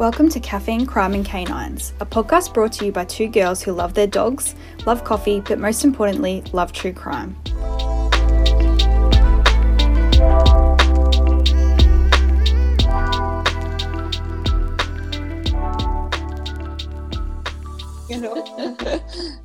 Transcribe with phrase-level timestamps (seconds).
[0.00, 3.72] Welcome to Caffeine, Crime and Canines, a podcast brought to you by two girls who
[3.72, 4.54] love their dogs,
[4.86, 7.36] love coffee, but most importantly, love true crime.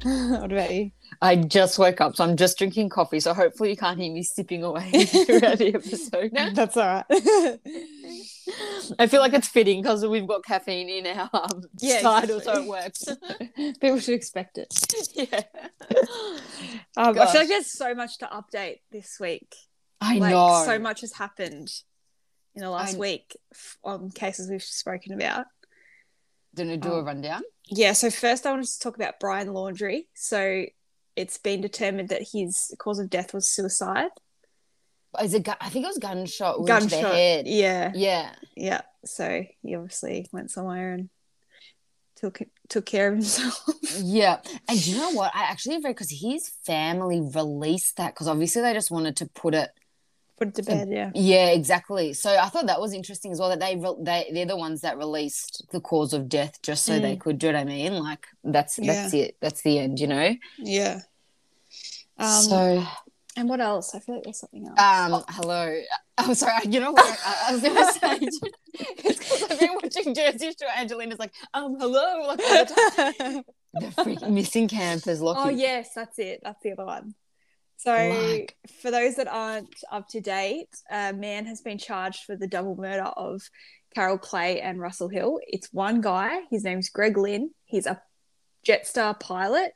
[0.05, 0.91] what about you?
[1.25, 3.19] I just woke up, so I'm just drinking coffee.
[3.19, 6.31] So hopefully you can't hear me sipping away throughout the episode.
[6.55, 7.05] That's all right.
[8.99, 12.53] I feel like it's fitting because we've got caffeine in our um, Yeah, title, exactly.
[12.53, 13.05] so it works.
[13.81, 14.73] People should expect it.
[15.15, 15.41] yeah,
[16.97, 19.55] Um, I feel like there's so much to update this week.
[20.01, 20.63] I like, know.
[20.65, 21.69] So much has happened
[22.53, 23.35] in the last I- week
[23.83, 25.45] on cases we've spoken about.
[26.55, 26.99] Gonna do Oh.
[26.99, 27.41] a rundown.
[27.67, 30.05] Yeah, so first I wanted to talk about Brian Laundrie.
[30.13, 30.65] So
[31.15, 34.09] it's been determined that his cause of death was suicide.
[35.21, 35.43] Is it?
[35.43, 37.15] gu- I think it was gunshot wound to the Gunshot.
[37.15, 37.47] head.
[37.47, 37.91] Yeah.
[37.95, 38.31] Yeah.
[38.55, 38.81] Yeah.
[39.05, 41.09] So he obviously went somewhere and
[42.17, 43.61] took took care of himself.
[43.97, 45.31] Yeah, and do you know what?
[45.33, 49.53] I actually read because his family released that because obviously they just wanted to put
[49.53, 49.69] it
[50.37, 51.11] Put it to bed, yeah.
[51.15, 52.13] Yeah, exactly.
[52.13, 54.81] So I thought that was interesting as well that they re- they they're the ones
[54.81, 57.93] that released the cause of death just so they could do what I mean.
[57.93, 59.37] Like that's that's it.
[59.39, 60.35] That's the end, you know.
[60.57, 60.99] Yeah.
[62.17, 62.87] Um, so
[63.37, 63.93] and what else?
[63.93, 64.79] I feel like there's something else.
[64.79, 65.81] um, hello.
[66.17, 66.67] I'm sorry.
[66.67, 68.17] You know what I, I was gonna say?
[68.21, 68.39] it's
[69.27, 70.69] because I've been watching Jersey Shore.
[70.77, 72.27] Angelina's like, um, hello.
[72.27, 73.43] Like, the time.
[73.73, 75.21] the freak missing campers.
[75.21, 75.39] Lockie.
[75.43, 76.41] oh yes, that's it.
[76.43, 77.15] That's the other one.
[77.85, 82.35] So Like- for those that aren't up to date, a man has been charged for
[82.35, 83.41] the double murder of
[83.93, 85.39] Carol Clay and Russell Hill.
[85.47, 86.41] It's one guy.
[86.49, 87.51] His name's Greg Lynn.
[87.65, 88.01] He's a
[88.67, 89.73] Jetstar pilot.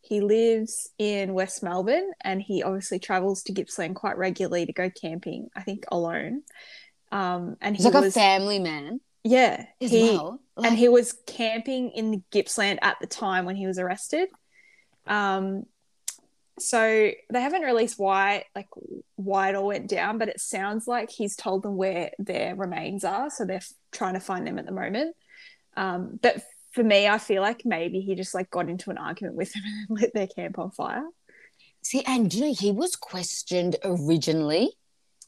[0.00, 4.88] He lives in West Melbourne and he obviously travels to Gippsland quite regularly to go
[4.88, 6.44] camping, I think alone.
[7.10, 10.40] Um, and He's he like was, a family man yeah, as he, well.
[10.56, 14.28] Like, and he was camping in the Gippsland at the time when he was arrested.
[15.06, 15.64] Um,
[16.58, 18.68] so they haven't released why, like
[19.16, 23.04] why it all went down, but it sounds like he's told them where their remains
[23.04, 23.60] are, so they're
[23.92, 25.16] trying to find them at the moment.
[25.76, 26.42] Um, but
[26.72, 29.62] for me, I feel like maybe he just like got into an argument with them
[29.88, 31.04] and lit their camp on fire.
[31.82, 34.72] See, and you know, he was questioned originally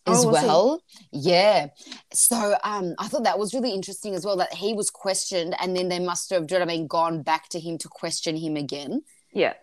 [0.06, 0.46] Oh, as he?
[0.46, 0.82] well.
[1.12, 1.68] Yeah.
[2.12, 5.76] So um I thought that was really interesting as well that he was questioned and
[5.76, 7.88] then they must have, do you know what I mean, gone back to him to
[7.88, 9.02] question him again.
[9.32, 9.54] Yeah,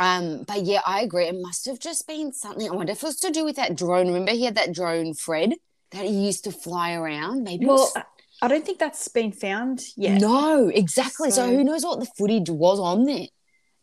[0.00, 1.26] Um, but yeah, I agree.
[1.26, 2.68] It must have just been something.
[2.68, 4.06] I wonder if it was to do with that drone.
[4.08, 5.54] Remember he had that drone, Fred,
[5.92, 7.42] that he used to fly around?
[7.44, 7.96] Maybe well, was-
[8.42, 10.20] I- don't think that's been found yet.
[10.20, 11.30] No, exactly.
[11.30, 13.26] So, So- who knows what the footage was on there?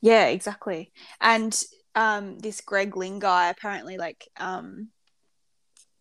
[0.01, 0.91] Yeah, exactly.
[1.21, 1.59] And
[1.95, 4.89] um, this Greg Lynn guy apparently like um,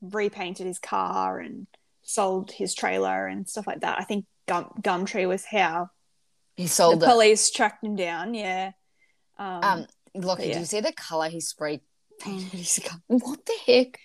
[0.01, 1.67] repainted his car and
[2.03, 3.99] sold his trailer and stuff like that.
[4.01, 5.89] I think Gum- Gumtree was how
[6.57, 7.09] He sold the it.
[7.11, 8.35] police tracked him down.
[8.35, 8.73] Yeah.
[9.39, 9.87] Um, Um,
[10.25, 10.59] look, but did yeah.
[10.61, 11.81] you see the color he spray
[12.21, 13.01] painted his car?
[13.07, 13.99] What the heck?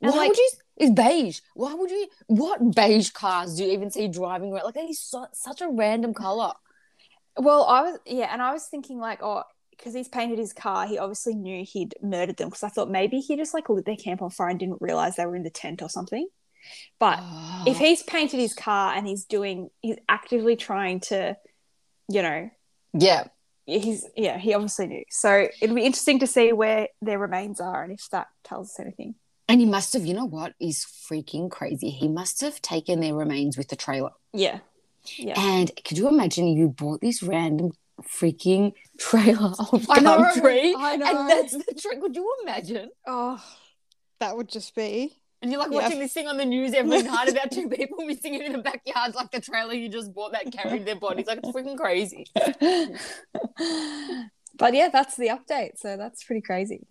[0.00, 0.50] And, Why like- would you?
[0.78, 1.40] It's beige.
[1.54, 2.06] Why would you?
[2.26, 4.64] What beige cars do you even see driving around?
[4.64, 6.52] Like that is so, such a random color.
[7.38, 10.86] well, I was yeah, and I was thinking like, oh, because he's painted his car,
[10.86, 12.48] he obviously knew he'd murdered them.
[12.48, 15.16] Because I thought maybe he just like lit their camp on fire and didn't realize
[15.16, 16.28] they were in the tent or something.
[16.98, 17.64] But oh.
[17.66, 21.36] if he's painted his car and he's doing he's actively trying to
[22.08, 22.50] you know
[22.92, 23.24] yeah,
[23.66, 27.82] he's yeah he obviously knew so it'll be interesting to see where their remains are
[27.82, 29.14] and if that tells us anything
[29.48, 30.04] and he must have.
[30.04, 31.90] You know what is freaking crazy?
[31.90, 34.10] He must have taken their remains with the trailer.
[34.32, 34.58] yeah
[35.16, 37.72] yeah And could you imagine you bought this random
[38.02, 40.74] freaking trailer of I know, Gumtree?
[40.76, 41.06] I know.
[41.06, 42.00] And that's the trick.
[42.00, 42.90] Could you imagine?
[43.06, 43.42] oh
[44.18, 45.82] that would just be And you're like Yeah.
[45.82, 49.14] watching this thing on the news every night about two people missing in the backyard,
[49.14, 51.26] like the trailer you just bought that carried their bodies.
[51.26, 52.26] Like it's freaking crazy.
[54.58, 56.86] but yeah that's the update so that's pretty crazy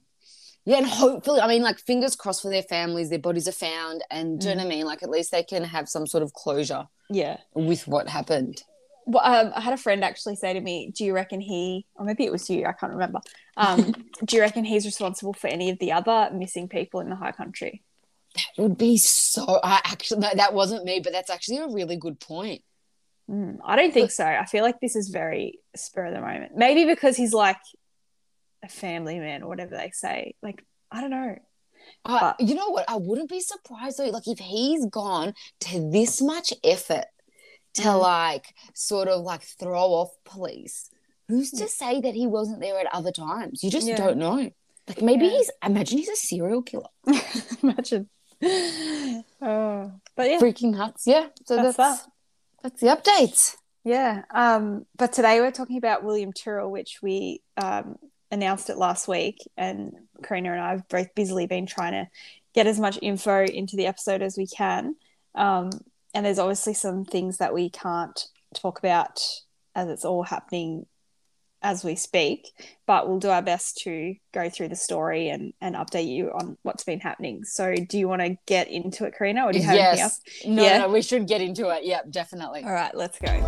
[0.66, 4.02] Yeah, and hopefully, I mean, like fingers crossed for their families, their bodies are found,
[4.10, 4.86] and do you know what I mean?
[4.86, 8.64] Like at least they can have some sort of closure yeah with what happened.
[9.06, 12.04] well, um, I had a friend actually say to me, "Do you reckon he, or
[12.06, 12.66] maybe it was you?
[12.66, 13.20] I can't remember.
[13.58, 13.94] Um,
[14.26, 17.32] do you reckon he's responsible for any of the other missing people in the high
[17.32, 17.84] country?"
[18.58, 19.60] It would be so.
[19.64, 22.62] I actually, no, that wasn't me, but that's actually a really good point.
[23.30, 24.26] Mm, I don't think so.
[24.26, 26.56] I feel like this is very spur of the moment.
[26.56, 27.58] Maybe because he's like
[28.64, 30.36] a family man or whatever they say.
[30.44, 31.36] Like, I don't know.
[32.04, 32.86] Uh, But- you know what?
[32.90, 34.10] I wouldn't be surprised though.
[34.10, 37.06] Like if he's gone to this much effort
[37.76, 38.02] to Mm.
[38.02, 40.90] like sort of like throw off police,
[41.28, 43.64] who's to say that he wasn't there at other times?
[43.64, 43.98] You just Yeah.
[43.98, 44.50] don't know.
[44.88, 45.32] Like maybe Yeah.
[45.38, 46.90] he's imagine he's a serial killer.
[47.64, 48.10] Imagine.
[49.42, 51.06] Oh, but yeah, Freaking nuts.
[51.06, 51.28] Yeah.
[51.46, 52.12] So that's, that's, that.
[52.64, 53.58] That's the updates.
[53.84, 54.24] Yeah.
[54.34, 58.00] Um, but today we're talking about William Tyrrell, which we um,
[58.32, 59.94] announced it last week, and
[60.24, 62.10] Karina and I have both busily been trying to
[62.56, 64.96] get as much info into the episode as we can.
[65.36, 65.70] Um,
[66.14, 69.22] and there's obviously some things that we can't talk about
[69.76, 70.88] as it's all happening
[71.66, 72.48] as we speak,
[72.86, 76.58] but we'll do our best to go through the story and, and update you on
[76.62, 77.44] what's been happening.
[77.44, 80.22] So, do you want to get into it, Karina, or do you have else?
[80.46, 80.78] No, Yeah.
[80.78, 81.84] no, we should get into it.
[81.84, 82.64] Yeah, definitely.
[82.64, 83.42] All right, let's go.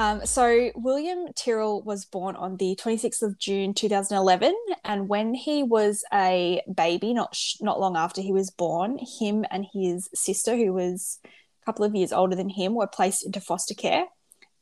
[0.00, 5.62] Um, so William Tyrrell was born on the 26th of June 2011, and when he
[5.62, 10.56] was a baby, not sh- not long after he was born, him and his sister,
[10.56, 14.06] who was a couple of years older than him, were placed into foster care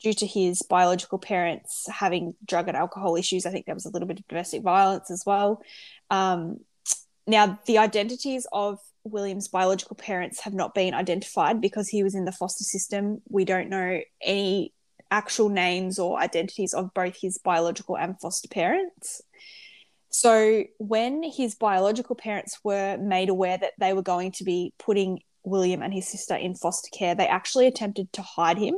[0.02, 3.46] due to his biological parents having drug and alcohol issues.
[3.46, 5.62] I think there was a little bit of domestic violence as well.
[6.11, 6.58] Um,
[7.29, 12.25] now, the identities of William's biological parents have not been identified because he was in
[12.25, 13.23] the foster system.
[13.29, 14.73] We don't know any
[15.10, 19.22] actual names or identities of both his biological and foster parents.
[20.10, 25.20] So, when his biological parents were made aware that they were going to be putting
[25.44, 28.75] William and his sister in foster care, they actually attempted to hide him.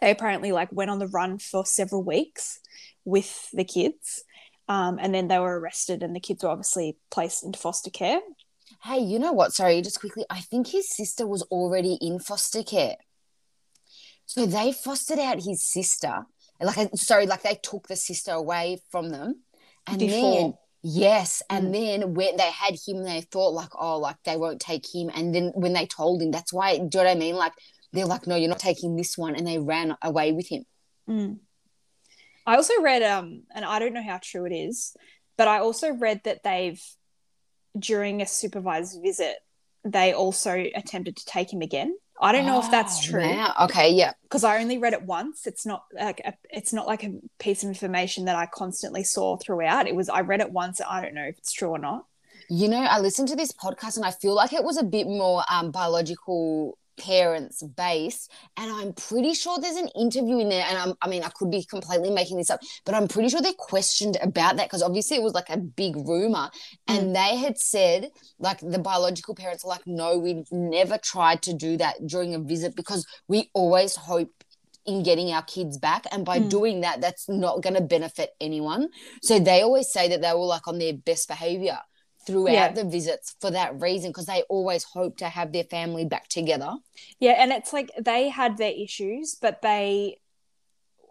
[0.00, 2.60] They apparently like went on the run for several weeks
[3.04, 4.24] with the kids.
[4.68, 8.20] Um, and then they were arrested, and the kids were obviously placed into foster care.
[8.84, 9.52] Hey, you know what?
[9.52, 10.24] Sorry, just quickly.
[10.30, 12.96] I think his sister was already in foster care.
[14.30, 16.24] So they fostered out his sister.
[16.60, 19.42] Like, sorry, like they took the sister away from them.
[19.88, 20.54] And then,
[20.84, 21.42] yes.
[21.50, 21.72] And Mm.
[21.72, 25.10] then when they had him, they thought, like, oh, like they won't take him.
[25.12, 27.34] And then when they told him, that's why, do you know what I mean?
[27.34, 27.54] Like,
[27.92, 29.34] they're like, no, you're not taking this one.
[29.34, 30.64] And they ran away with him.
[31.08, 31.40] Mm.
[32.46, 34.94] I also read, um, and I don't know how true it is,
[35.36, 36.80] but I also read that they've,
[37.76, 39.38] during a supervised visit,
[39.82, 41.96] they also attempted to take him again.
[42.22, 43.54] I don't know if that's Oh, true Wow.
[43.62, 43.90] Okay.
[43.92, 44.12] Yeah.
[44.24, 45.46] because I only read it once.
[45.46, 49.36] It's not like a, it's not like a piece of information that I constantly saw
[49.38, 49.86] throughout.
[49.88, 50.80] It was I read it once.
[50.86, 52.04] I don't know if it's true or not.
[52.50, 55.06] You know, I listened to this podcast and I feel like it was a bit
[55.06, 58.30] more um, biological parents based.
[58.56, 60.64] And I'm pretty sure there's an interview in there.
[60.68, 63.40] And I'm, I mean, I could be completely making this up, but I'm pretty sure
[63.42, 66.50] they questioned about that because obviously it was like a big rumor.
[66.86, 71.54] And they had said, like, the biological parents are like, no, we've never tried to
[71.54, 74.30] do that during a visit because we always hope
[74.86, 76.48] in getting our kids back and by Mm.
[76.48, 78.88] doing that that's not going to benefit anyone
[79.22, 81.78] so they always say that they were like on their best behavior
[82.26, 82.72] throughout Yeah.
[82.72, 86.74] the visits for that reason because they always hope to have their family back together.
[87.18, 90.18] Yeah, and it's like they had their issues, but they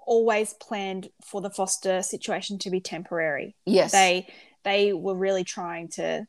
[0.05, 3.55] always planned for the foster situation to be temporary.
[3.65, 3.91] Yes.
[3.91, 4.27] They
[4.63, 6.27] they were really trying to,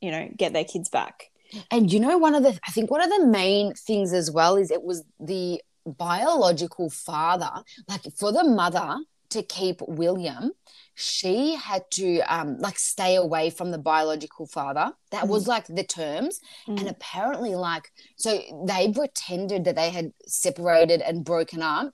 [0.00, 1.30] you know, get their kids back.
[1.70, 4.56] and you know one of the I think one of the main things as well
[4.56, 7.50] is it was the biological father
[7.88, 8.98] like for the mother
[9.30, 10.52] to keep William
[10.94, 15.84] she had to um like stay away from the biological father that was like the
[15.84, 16.90] terms and Mm.
[16.90, 21.92] apparently like so they pretended that they had separated and broken up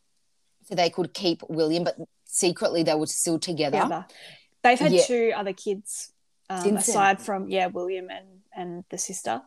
[0.66, 4.06] so they could keep William but secretly they were still together together.
[4.62, 5.04] They've had Yeah.
[5.06, 6.10] two other kids
[6.48, 9.42] um, aside from yeah William and and the sister.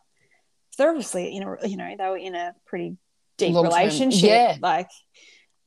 [0.78, 2.98] They're obviously you know you know they were in a pretty
[3.38, 4.30] deep Long-term- relationship.
[4.30, 4.58] yeah.
[4.62, 4.90] Like,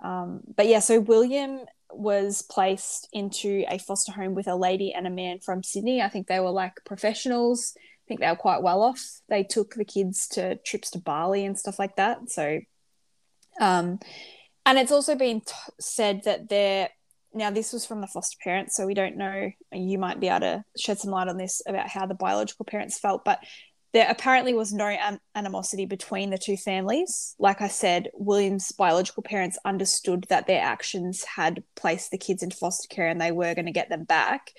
[0.03, 1.61] um, but yeah, so William
[1.93, 6.03] was placed into a foster home with a lady and a man from Sydney.
[6.03, 7.75] I think they were like professionals.
[7.77, 9.03] I think they were quite well off.
[9.29, 12.31] They took the kids to trips to Bali and stuff like that.
[12.31, 12.61] So,
[13.61, 14.01] um,
[14.67, 16.91] and it's also been t- said that they're
[17.33, 19.51] now this was from the foster parents, so we don't know.
[19.73, 22.99] You might be able to shed some light on this about how the biological parents
[22.99, 23.39] felt, but
[23.93, 27.35] there apparently was no an- animosity between the two families.
[27.39, 32.57] Like I said, William's biological parents understood that their actions had placed the kids into
[32.57, 34.53] foster care and they were going to get them back.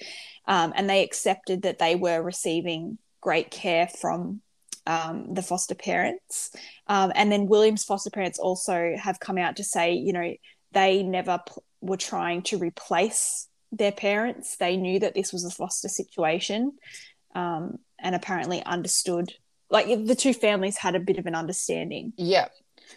[0.48, 4.42] Um, and they accepted that they were receiving great care from
[4.86, 6.52] um, the foster parents.
[6.88, 10.34] Um, and then William's foster parents also have come out to say, you know,
[10.74, 11.40] they never
[11.80, 14.58] were trying to replace their parents.
[14.58, 16.74] They knew that this was a foster situation
[17.36, 19.34] um, and apparently understood.
[19.70, 22.14] Like the two families had a bit of an understanding.
[22.18, 22.48] Yeah.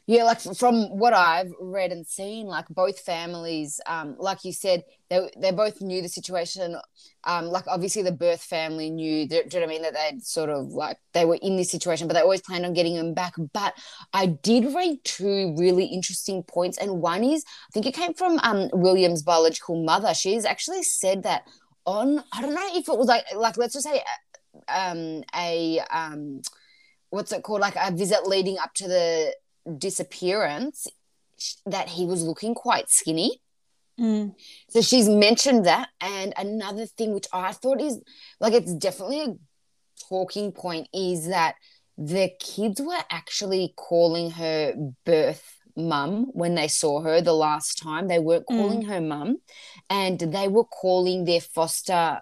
[0.06, 4.82] Yeah, like from what I've read and seen, like both families, um, like you said,
[5.08, 6.76] they they both knew the situation.
[7.24, 10.22] Um, like obviously the birth family knew, do you know what I mean, that they'd
[10.22, 13.14] sort of like they were in this situation, but they always planned on getting them
[13.14, 13.34] back.
[13.52, 13.74] But
[14.12, 18.38] I did read two really interesting points, and one is I think it came from
[18.42, 20.12] um William's biological mother.
[20.12, 21.44] She's actually said that
[21.86, 24.02] on I don't know if it was like like let's just say
[24.68, 26.40] um a um
[27.10, 29.34] what's it called like a visit leading up to the
[29.78, 30.86] disappearance
[31.66, 33.40] that he was looking quite skinny.
[33.98, 34.34] Mm.
[34.70, 35.88] So she's mentioned that.
[36.00, 38.00] And another thing which I thought is
[38.40, 39.36] like it's definitely a
[40.08, 41.54] talking point is that
[41.96, 48.08] the kids were actually calling her birth mum when they saw her the last time.
[48.08, 48.88] They weren't calling mm.
[48.88, 49.36] her mum
[49.88, 52.20] and they were calling their foster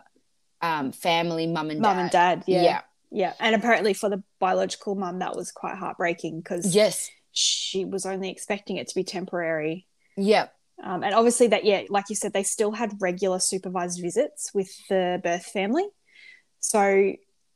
[0.63, 2.45] um, family mum and mum and dad.
[2.47, 2.63] Yeah.
[2.63, 2.81] yeah.
[3.11, 3.35] Yeah.
[3.39, 8.31] And apparently for the biological mum, that was quite heartbreaking because yes, she was only
[8.31, 9.87] expecting it to be temporary.
[10.17, 10.49] Yeah.
[10.83, 14.71] Um, and obviously that, yeah, like you said, they still had regular supervised visits with
[14.89, 15.87] the birth family.
[16.61, 17.13] So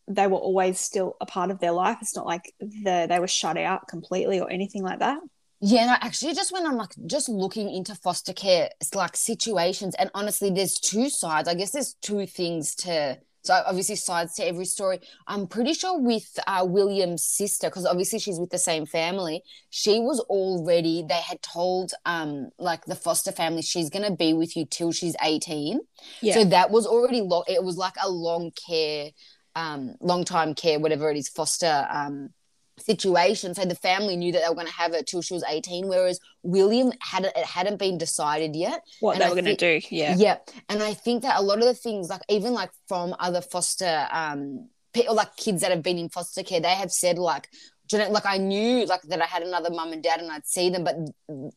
[0.08, 1.98] they were always still a part of their life.
[2.02, 5.18] It's not like the, they were shut out completely or anything like that.
[5.60, 10.10] Yeah, and actually just when I'm like just looking into foster care like situations, and
[10.14, 11.48] honestly, there's two sides.
[11.48, 14.98] I guess there's two things to so obviously sides to every story.
[15.26, 19.42] I'm pretty sure with uh, William's sister, because obviously she's with the same family.
[19.70, 24.56] She was already they had told um like the foster family she's gonna be with
[24.56, 25.80] you till she's 18.
[26.20, 26.34] Yeah.
[26.34, 27.44] So that was already long.
[27.46, 29.10] It was like a long care,
[29.54, 32.30] um, long time care, whatever it is, foster um
[32.78, 33.54] situation.
[33.54, 35.88] So the family knew that they were going to have it till she was 18,
[35.88, 39.80] whereas William hadn't it hadn't been decided yet what and they I were going to
[39.80, 39.86] do.
[39.90, 40.36] Yeah, yeah,
[40.68, 44.06] and I think that a lot of the things, like even like from other foster
[44.10, 47.48] um people, like kids that have been in foster care, they have said like
[47.92, 50.84] like I knew like that I had another mum and dad and I'd see them,
[50.84, 50.96] but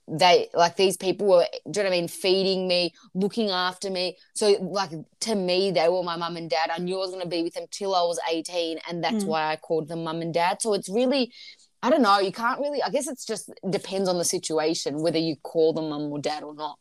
[0.07, 3.89] they like these people were, do you know what I mean, feeding me, looking after
[3.89, 4.17] me.
[4.35, 6.69] So like to me, they were my mum and dad.
[6.69, 9.23] I knew I was going to be with them till I was 18, and that's
[9.23, 9.27] mm.
[9.27, 10.61] why I called them mum and dad.
[10.61, 11.31] So it's really,
[11.81, 12.81] I don't know, you can't really.
[12.83, 16.43] I guess it's just depends on the situation whether you call them mum or dad
[16.43, 16.77] or not.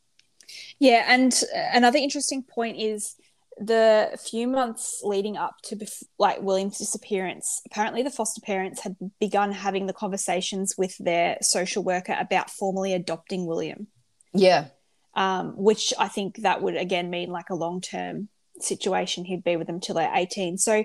[0.78, 3.16] Yeah, and another interesting point is
[3.60, 8.96] the few months leading up to bef- like William's disappearance, apparently the foster parents had
[9.20, 13.88] begun having the conversations with their social worker about formally adopting William.
[14.32, 14.66] Yeah.
[15.14, 18.28] Um, which I think that would again mean like a long term
[18.60, 19.24] situation.
[19.24, 20.58] He'd be with them till they're 18.
[20.58, 20.84] So,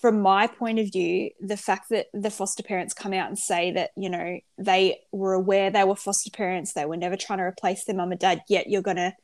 [0.00, 3.72] from my point of view, the fact that the foster parents come out and say
[3.72, 7.44] that, you know, they were aware they were foster parents, they were never trying to
[7.44, 9.14] replace their mum and dad, yet you're going to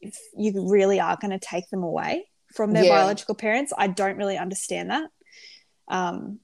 [0.00, 2.98] if you really are going to take them away from their yeah.
[2.98, 3.72] biological parents.
[3.76, 5.10] I don't really understand that.
[5.88, 6.40] Um,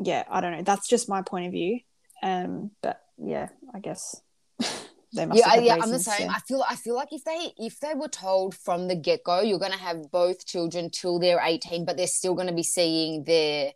[0.00, 0.62] yeah, I don't know.
[0.62, 1.80] That's just my point of view.
[2.22, 4.20] Um, but yeah, I guess
[5.12, 5.40] they must.
[5.40, 6.28] Yeah, yeah, I'm the same.
[6.28, 6.34] Yeah.
[6.36, 9.40] I feel, I feel like if they, if they were told from the get go,
[9.40, 12.62] you're going to have both children till they're 18, but they're still going to be
[12.62, 13.72] seeing their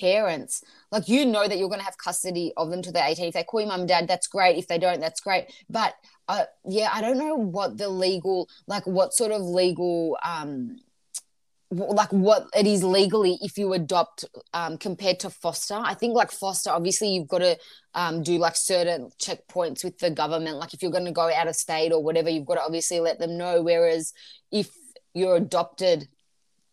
[0.00, 3.26] parents like you know that you're going to have custody of them till they're 18
[3.26, 5.94] if they call you mum and dad that's great if they don't that's great but
[6.28, 10.76] uh, yeah i don't know what the legal like what sort of legal um
[11.70, 15.74] like what it is legally if you adopt um, compared to foster.
[15.74, 17.58] I think like foster obviously you've got to
[17.94, 20.58] um, do like certain checkpoints with the government.
[20.58, 23.00] Like if you're going to go out of state or whatever you've got to obviously
[23.00, 23.62] let them know.
[23.62, 24.12] Whereas
[24.52, 24.70] if
[25.12, 26.08] you're adopted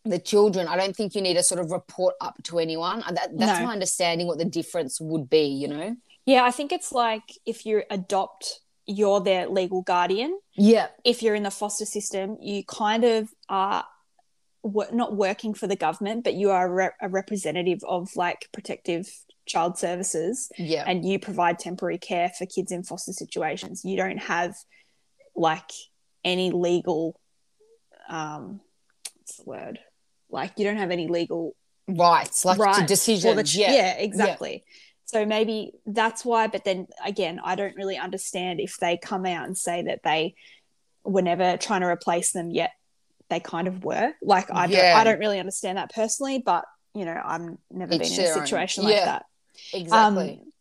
[0.06, 3.00] the children i don't think you need to sort of report up to anyone.
[3.00, 3.66] That, that's no.
[3.66, 5.96] my understanding what the difference would be you know?
[6.26, 11.34] Yeah i think it's like if you adopt you're their legal guardian yeah if you're
[11.34, 13.84] in the foster system you kind of are
[14.92, 19.08] not working for the government but you are a, re- a representative of like protective
[19.46, 24.18] child services yeah and you provide temporary care for kids in foster situations you don't
[24.18, 24.54] have
[25.36, 25.70] like
[26.24, 27.20] any legal
[28.08, 28.60] um
[29.18, 29.78] what's the word
[30.30, 31.54] like you don't have any legal
[31.88, 33.52] rights, like rights decisions.
[33.52, 33.72] Ch- yeah.
[33.72, 34.52] yeah, exactly.
[34.52, 34.72] Yeah.
[35.14, 36.48] So maybe that's why.
[36.48, 40.34] But then again, I don't really understand if they come out and say that they
[41.04, 42.72] were never trying to replace them, yet
[43.30, 44.12] they kind of were.
[44.20, 46.64] Like I don't, I don't really understand that personally, but
[46.96, 49.26] you know, I'm never it's been in a situation like that.
[49.72, 50.30] Exactly.
[50.30, 50.52] Um,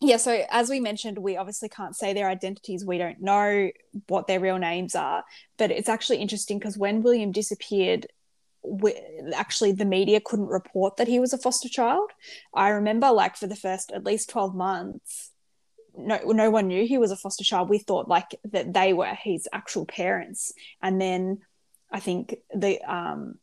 [0.00, 2.84] yeah, so as we mentioned, we obviously can't say their identities.
[2.86, 3.70] We don't know
[4.06, 5.24] what their real names are,
[5.56, 8.06] but it's actually interesting because when William disappeared,
[9.34, 12.10] actually the media couldn't report that he was a foster child.
[12.54, 15.30] I remember like for the first at least 12 months
[15.96, 17.68] no no one knew he was a foster child.
[17.68, 20.52] We thought like that they were his actual parents.
[20.82, 21.38] And then
[21.90, 23.38] I think the um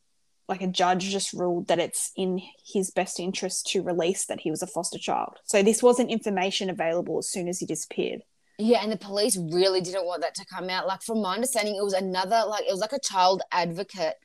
[0.48, 4.52] like a judge just ruled that it's in his best interest to release that he
[4.52, 5.38] was a foster child.
[5.46, 8.22] So this wasn't information available as soon as he disappeared.
[8.60, 10.86] Yeah, and the police really didn't want that to come out.
[10.86, 14.16] Like from my understanding, it was another like it was like a child advocate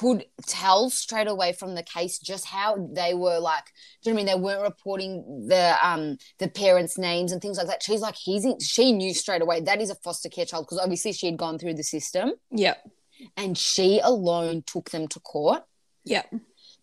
[0.00, 3.66] could tell straight away from the case just how they were like
[4.02, 4.26] do you know what I mean?
[4.26, 7.82] They weren't reporting the um the parents names and things like that.
[7.82, 10.78] She's like he's in, she knew straight away that is a foster care child because
[10.78, 12.32] obviously she had gone through the system.
[12.50, 12.76] Yeah.
[13.36, 15.64] and she alone took them to court.
[16.04, 16.22] Yeah.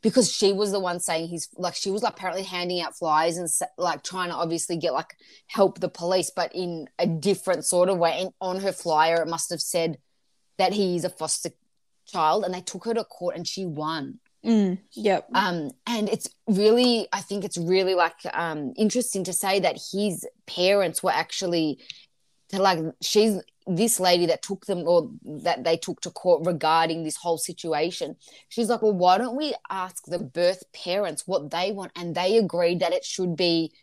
[0.03, 3.37] because she was the one saying he's like she was like apparently handing out flyers
[3.37, 5.15] and like trying to obviously get like
[5.47, 8.19] help the police but in a different sort of way.
[8.21, 9.97] And on her flyer it must have said
[10.59, 11.49] that he is a foster
[12.07, 14.19] child and they took her to court and she won.
[14.45, 15.27] Mm, yep.
[15.33, 20.25] um and it's really i think it's really like um interesting to say that his
[20.45, 21.79] parents were actually
[22.49, 27.03] to like she's this lady that took them or that they took to court regarding
[27.03, 28.15] this whole situation.
[28.49, 31.91] She's like well why don't we ask the birth parents what they want?
[31.95, 33.73] And they agreed that it should be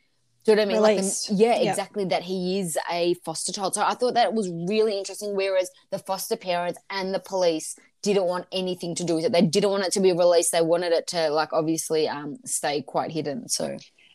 [0.44, 0.82] do you know what I mean?
[0.82, 1.68] Like the, yeah, Yep.
[1.70, 2.04] exactly.
[2.04, 3.74] That he is a foster child.
[3.74, 5.34] So I thought that was really interesting.
[5.34, 9.32] Whereas the foster parents and the police didn't want anything to do with it.
[9.32, 10.52] They didn't want it to be released.
[10.52, 13.48] They wanted it to like obviously um stay quite hidden.
[13.48, 13.64] So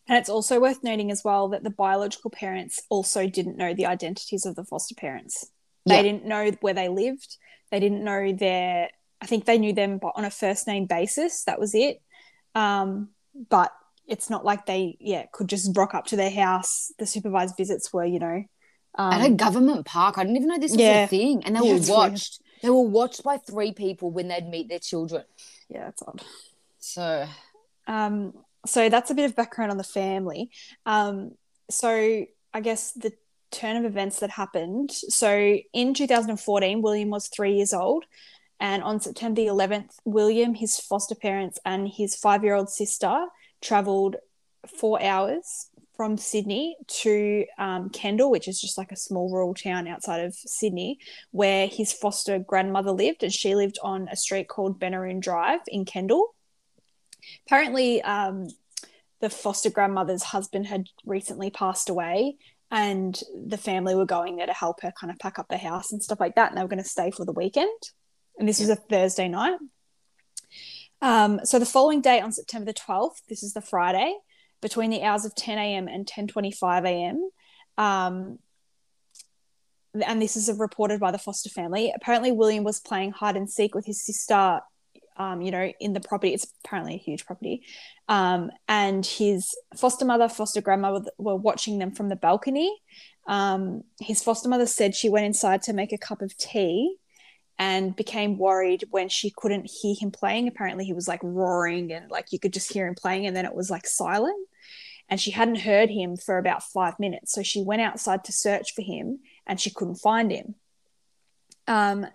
[0.08, 3.88] And it's also worth noting as well that the biological parents also didn't know the
[3.88, 5.48] identities of the foster parents.
[5.88, 6.02] They Yeah.
[6.04, 7.38] didn't know where they lived.
[7.72, 8.90] They didn't know their.
[9.22, 11.44] I think they knew them but on a first name basis.
[11.46, 12.02] That was it.
[12.56, 13.10] Um,
[13.50, 13.72] but
[14.10, 16.92] it's not like they, yeah, could just rock up to their house.
[17.00, 18.44] The supervised visits were, you know,
[18.98, 21.06] at a um, government park, I didn't even know this was Yeah.
[21.06, 21.44] a thing.
[21.46, 22.12] And they Yeah, were it's weird.
[22.12, 22.42] watched.
[22.62, 25.24] They were watched by three people when they'd meet their children.
[25.70, 26.22] yeah, that's odd.
[26.80, 27.28] So
[27.88, 28.34] Um,
[28.66, 30.50] so that's a bit of background on the family.
[30.86, 31.32] Um,
[31.70, 33.14] so I guess the
[33.52, 34.92] turn of events that happened.
[34.92, 38.06] So in 2014, William was three years old.
[38.60, 43.26] And on September the 11th, William, his foster parents, and his five year old sister
[43.62, 44.18] traveled
[44.68, 49.88] four hours from Sydney to um, Kendall, which is just like a small rural town
[49.88, 51.00] outside of Sydney,
[51.32, 53.24] where his foster grandmother lived.
[53.24, 56.34] And she lived on a street called Benaroon Drive in Kendall
[57.46, 58.48] apparently um,
[59.22, 62.38] the foster grandmother's husband had recently passed away
[62.72, 65.92] and the family were going there to help her kind of pack up the house
[65.92, 67.82] and stuff like that and they were going to stay for the weekend.
[68.38, 69.58] And this was a thursday night
[71.02, 74.16] um, so the following day on september the 12th this is the friday
[74.62, 77.30] between the hours of 10 a.m and 10.25 a.m
[77.78, 78.40] um,
[80.06, 83.74] and this is reported by the foster family apparently william was playing hide and seek
[83.74, 84.62] with his sister
[85.20, 86.34] um, you know, in the property.
[86.34, 87.62] It's apparently a huge property.
[88.08, 92.74] Um, and his foster mother, foster grandmother were watching them from the balcony.
[93.28, 96.96] Um, his foster mother said she went inside to make a cup of tea
[97.60, 100.48] and became worried when she couldn't hear him playing.
[100.48, 103.46] Apparently, he was like roaring and like you could just hear him playing, and then
[103.46, 104.48] it was like silent.
[105.10, 107.34] And she hadn't heard him for about five minutes.
[107.34, 110.54] So she went outside to search for him and she couldn't find him.
[111.68, 112.06] Um,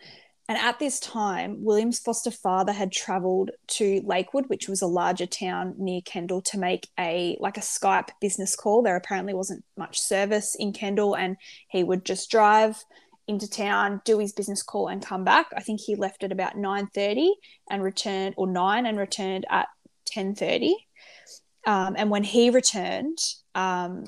[0.48, 5.26] and at this time, William's foster father had traveled to Lakewood, which was a larger
[5.26, 8.82] town near Kendall, to make a like a Skype business call.
[8.82, 11.36] There apparently wasn't much service in Kendall, and
[11.68, 12.84] he would just drive
[13.26, 15.46] into town, do his business call, and come back.
[15.56, 17.32] I think he left at about nine thirty
[17.70, 19.68] and returned, or nine, and returned at
[20.04, 20.76] ten thirty.
[21.66, 23.18] Um, and when he returned,
[23.54, 24.04] um,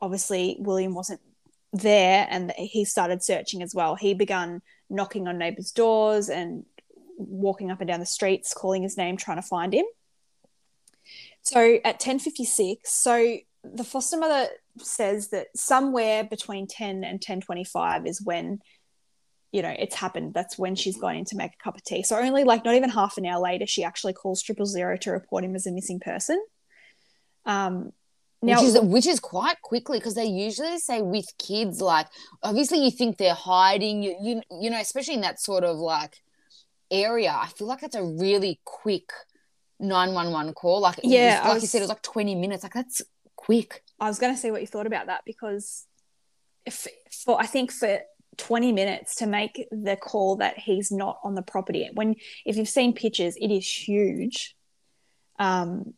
[0.00, 1.20] obviously William wasn't
[1.72, 3.94] there, and he started searching as well.
[3.94, 6.64] He began knocking on neighbors' doors and
[7.16, 9.86] walking up and down the streets, calling his name, trying to find him.
[11.42, 18.22] So at 10:56, so the foster mother says that somewhere between 10 and 10:25 is
[18.22, 18.60] when
[19.52, 20.34] you know it's happened.
[20.34, 22.02] That's when she's gone in to make a cup of tea.
[22.02, 25.10] So only like not even half an hour later, she actually calls triple zero to
[25.10, 26.42] report him as a missing person.
[27.44, 27.92] Um,
[28.42, 32.06] now, which is which is quite quickly because they usually say with kids like
[32.42, 36.16] obviously you think they're hiding you you you know especially in that sort of like
[36.90, 39.10] area I feel like that's a really quick
[39.78, 43.02] 911 call like Yeah, I like you said it was like 20 minutes like that's
[43.40, 43.82] quick.
[43.98, 45.86] I was going to see what you thought about that because
[46.66, 46.86] if
[47.24, 48.00] for I think for
[48.36, 52.68] 20 minutes to make the call that he's not on the property when if you've
[52.68, 54.54] seen pictures it is huge.
[55.38, 55.94] Um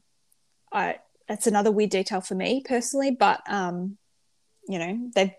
[0.73, 3.99] I that's another weird detail for me personally but um
[4.69, 5.37] you know they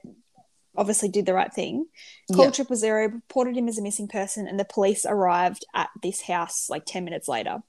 [0.76, 1.86] obviously did the right thing.
[2.34, 6.22] Called triple zero reported him as a missing person and the police arrived at this
[6.22, 7.62] house like 10 minutes later.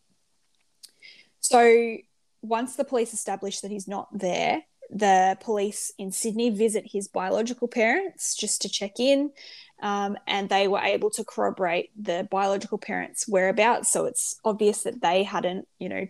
[1.41, 1.97] So
[2.45, 7.69] once the police established that he's not there the police in Sydney visit his biological
[7.69, 9.31] parents just to check in.
[9.83, 13.91] Um, and they were able to corroborate the biological parents' whereabouts.
[13.91, 16.07] So it's obvious that they hadn't, you know,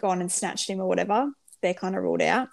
[0.00, 1.32] gone and snatched him or whatever.
[1.62, 2.48] They're kind of ruled out.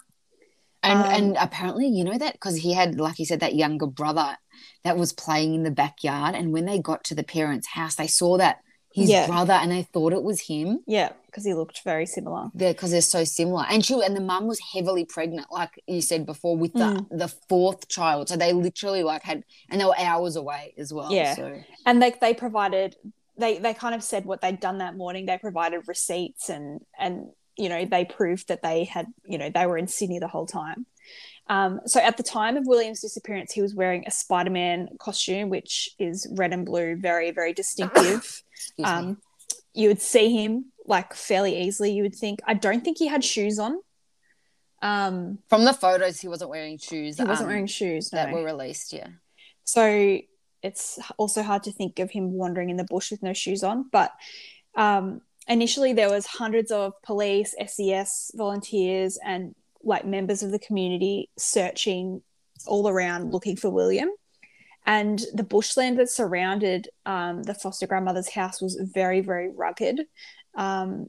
[0.82, 3.86] And Um, and apparently, you know that because he had, like you said, that younger
[3.86, 4.36] brother
[4.82, 6.34] that was playing in the backyard.
[6.34, 8.58] And when they got to the parents' house, they saw that
[8.92, 9.26] his Yeah.
[9.26, 10.80] brother, and they thought it was him.
[10.86, 12.50] Yeah, because he looked very similar.
[12.54, 13.64] Yeah, because they're so similar.
[13.70, 17.18] And she and the mum was heavily pregnant, like you said before, with the Mm.
[17.18, 18.28] the fourth child.
[18.28, 21.12] So they literally like had, and they were hours away as well.
[21.12, 21.34] Yeah.
[21.34, 22.96] So And they they provided
[23.38, 25.26] they they kind of said what they'd done that morning.
[25.26, 29.66] They provided receipts and and you know they proved that they had you know they
[29.66, 30.86] were in Sydney the whole time.
[31.48, 35.90] Um, so at the time of William's disappearance, he was wearing a Spider-Man costume, which
[35.98, 38.42] is red and blue, very very distinctive.
[38.84, 39.18] um,
[39.74, 41.92] you would see him like fairly easily.
[41.92, 42.40] You would think.
[42.46, 43.78] I don't think he had shoes on.
[44.82, 47.18] Um, from the photos, he wasn't wearing shoes.
[47.18, 48.12] he wasn't um, wearing shoes.
[48.12, 48.18] No.
[48.18, 48.92] that were released.
[48.92, 49.08] Yeah.
[49.64, 50.18] So
[50.62, 53.88] it's also hard to think of him wandering in the bush with no shoes on.
[53.90, 54.12] But
[54.76, 61.30] um, initially, there was hundreds of police, SES volunteers, and like members of the community
[61.38, 62.22] searching
[62.66, 64.10] all around looking for William.
[64.86, 70.02] And the bushland that surrounded um, the foster grandmother's house was very, very rugged.
[70.56, 71.06] Um,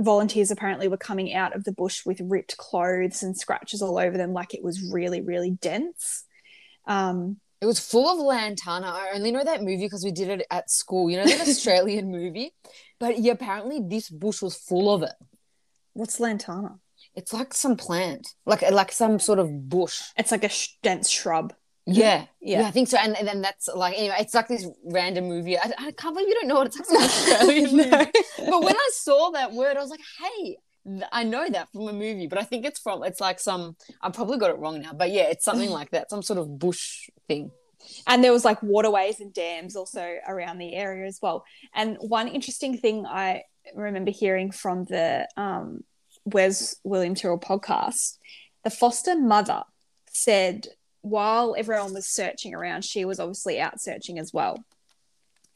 [0.00, 4.16] volunteers apparently were coming out of the bush with ripped clothes and scratches all over
[4.16, 6.24] them, like it was really, really dense.
[6.86, 8.86] Um, It was full of lantana.
[8.88, 11.10] I only know that movie because we did it at school.
[11.10, 12.52] You know that Australian movie,
[13.00, 15.14] but yeah, apparently this bush was full of it.
[15.94, 16.78] what's lantana?
[17.14, 20.02] It's like some plant, like like some sort of bush.
[20.16, 21.52] It's like a sh- dense shrub.
[21.90, 22.60] Yeah, Yeah.
[22.60, 22.98] yeah, I think so.
[22.98, 25.58] And, and then that's like anyway, it's like this random movie.
[25.58, 27.72] I, I can't believe you don't know what it's like.
[27.72, 28.10] Movie.
[28.50, 30.58] But when I saw that word, I was like, hey,
[31.12, 33.76] I know that from a movie, but I think it's from it's like some.
[34.00, 36.58] I probably got it wrong now, but yeah, it's something like that, some sort of
[36.58, 37.50] bush thing.
[38.06, 42.26] and there was like waterways and dams also around the area as well and one
[42.28, 43.42] interesting thing i
[43.74, 45.84] remember hearing from the um,
[46.24, 48.18] wes william tyrrell podcast
[48.64, 49.62] the foster mother
[50.10, 50.66] said
[51.02, 54.64] while everyone was searching around she was obviously out searching as well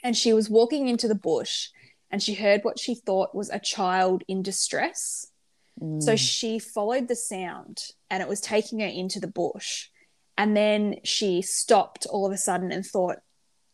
[0.04, 1.68] and she was walking into the bush
[2.10, 5.32] and she heard what she thought was a child in distress
[5.78, 6.18] So mm.
[6.18, 9.88] she followed the sound and it was taking her into the bush.
[10.36, 13.16] And then she stopped all of a sudden and thought,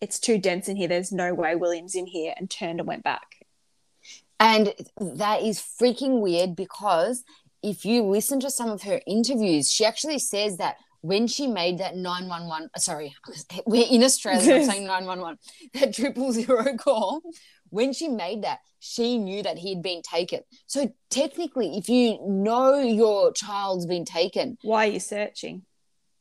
[0.00, 0.88] it's too dense in here.
[0.88, 3.44] There's no way William's in here, and turned and went back.
[4.38, 7.24] And that is freaking weird because
[7.62, 11.78] if you listen to some of her interviews, she actually says that when she made
[11.78, 13.14] that 911, uh, sorry,
[13.66, 15.38] we're in Australia, I'm saying 911,
[15.74, 17.20] that triple zero call,
[17.70, 20.40] when she made that, she knew that he had been taken.
[20.66, 25.62] So technically, if you know your child's been taken, Why are you searching?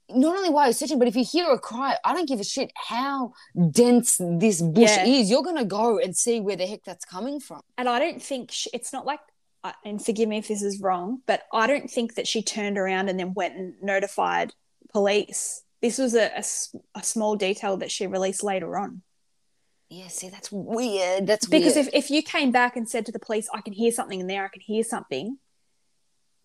[0.10, 2.44] not only while you're searching, but if you hear a cry, I don't give a
[2.46, 3.34] shit how
[3.72, 5.06] dense this bush Yeah.
[5.06, 5.30] is.
[5.30, 7.60] You're going to go and see where the heck that's coming from.
[7.78, 9.20] And I don't think sh it's not like,
[9.66, 12.78] uh, and forgive me if this is wrong, but I don't think that she turned
[12.78, 14.54] around and then went and notified
[14.92, 15.64] police.
[15.82, 16.32] This was a
[16.96, 19.02] a small detail that she released later on.
[19.90, 21.28] Yeah, see, that's weird.
[21.28, 21.88] That's because weird.
[21.88, 24.28] if, if you came back and said to the police i can hear something in
[24.28, 25.38] there i can hear something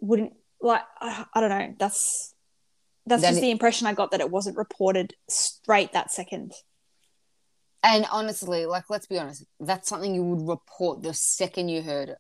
[0.01, 2.35] wouldn't like i, I don't know that's
[3.07, 6.53] that's Then just it- the impression i got that it wasn't reported straight that second
[7.85, 12.11] and honestly, like, let's be honest, that's something you would report the second you heard
[12.11, 12.19] it.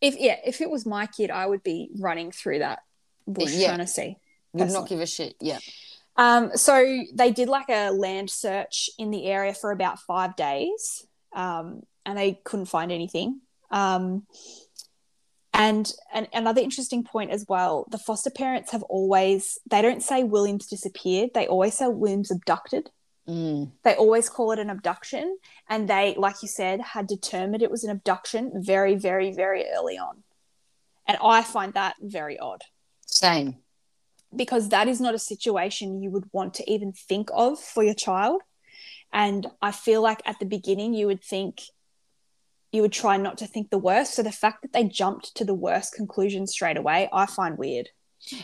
[0.00, 2.78] if yeah if it was my kid i would be running through that
[3.26, 3.66] bush Yeah.
[3.68, 4.16] trying to see
[4.64, 5.36] Would not give a shit.
[5.40, 5.58] Yeah.
[6.16, 11.06] Um, so they did like a land search in the area for about five days,
[11.34, 13.40] um, and they couldn't find anything.
[13.70, 14.26] Um,
[15.52, 20.22] and, and another interesting point as well: the foster parents have always they don't say
[20.22, 22.90] Williams disappeared; they always say Williams abducted.
[23.28, 23.72] Mm.
[23.82, 25.36] They always call it an abduction,
[25.68, 29.98] and they, like you said, had determined it was an abduction very, very, very early
[29.98, 30.22] on.
[31.08, 32.62] And I find that very odd
[33.06, 33.56] Same.
[34.36, 37.94] Because that is not a situation you would want to even think of for your
[37.94, 38.42] child.
[39.12, 41.62] And I feel like at the beginning, you would think,
[42.72, 44.14] you would try not to think the worst.
[44.14, 47.90] So the fact that they jumped to the worst conclusion straight away, I find weird.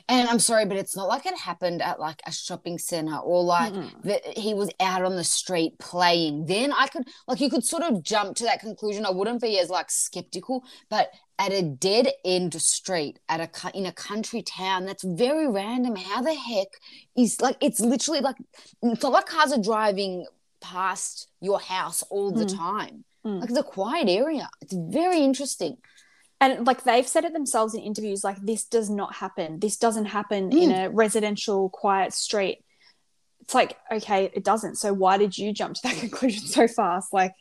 [0.08, 3.42] And I'm sorry, but it's not like it happened at like a shopping center or
[3.42, 4.02] like Mm-mm.
[4.04, 6.46] that he was out on the street playing.
[6.46, 9.04] Then I could like you could sort of jump to that conclusion.
[9.04, 13.86] I wouldn't be as like skeptical, but at a dead end street at a in
[13.86, 15.96] a country town, that's very random.
[15.96, 16.68] How the heck
[17.16, 18.36] is like it's literally like
[18.82, 20.26] it's not like cars are driving
[20.60, 22.56] past your house all the Mm.
[22.56, 23.04] time.
[23.26, 23.40] Mm.
[23.40, 24.48] Like it's a quiet area.
[24.60, 25.76] It's very interesting.
[26.42, 29.60] And like they've said it themselves in interviews like this does not happen.
[29.60, 30.84] This doesn't happen in Mm.
[30.86, 32.58] a residential quiet street.
[33.42, 34.76] It's like okay it doesn't.
[34.76, 37.12] So why did you jump to that conclusion so fast?
[37.12, 37.34] Like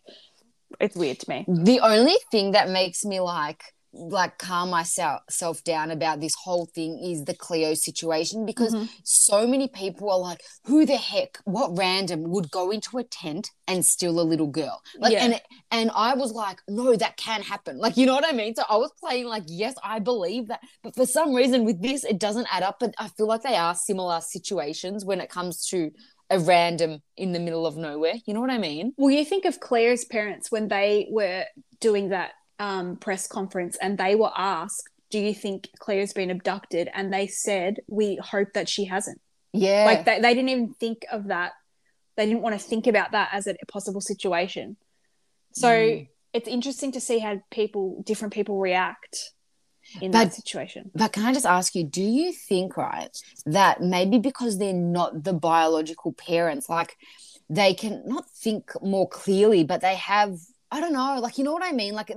[0.80, 1.46] it's weird to me.
[1.48, 3.62] The only thing that makes me like
[3.94, 8.90] like calm myself self down about this whole thing is the Cleo situation because Mhm.
[9.04, 13.50] so many people are like, who the heck, what random would go into a tent
[13.68, 14.82] and steal a little girl?
[14.98, 15.26] Like, Yeah.
[15.26, 17.78] and and I was like, no, that can happen.
[17.78, 18.56] Like, you know what I mean?
[18.56, 22.04] So I was playing like, yes, I believe that, but for some reason with this,
[22.04, 22.78] it doesn't add up.
[22.80, 25.92] But I feel like they are similar situations when it comes to
[26.30, 28.14] a random in the middle of nowhere.
[28.26, 28.94] You know what I mean?
[28.98, 31.44] well you think of cleo's parents when they were
[31.82, 32.32] doing that
[32.66, 37.28] um, press conference and they were asked do you think cleo's been abducted and they
[37.28, 39.20] said we hope that she hasn't
[39.54, 39.84] Yeah.
[39.90, 41.52] like they, they didn't even think of that
[42.18, 44.68] they didn't want to think about that as a possible situation
[45.64, 46.08] so Mm.
[46.38, 49.14] it's interesting to see how people different people react
[50.00, 53.14] in But- that situation But can I just ask you, do you think, right,
[53.58, 56.92] that maybe because they're not the biological parents, like
[57.50, 60.32] they can not think more clearly, but they have,
[60.76, 61.94] I don't know, like, you know what I mean?
[62.00, 62.12] Like,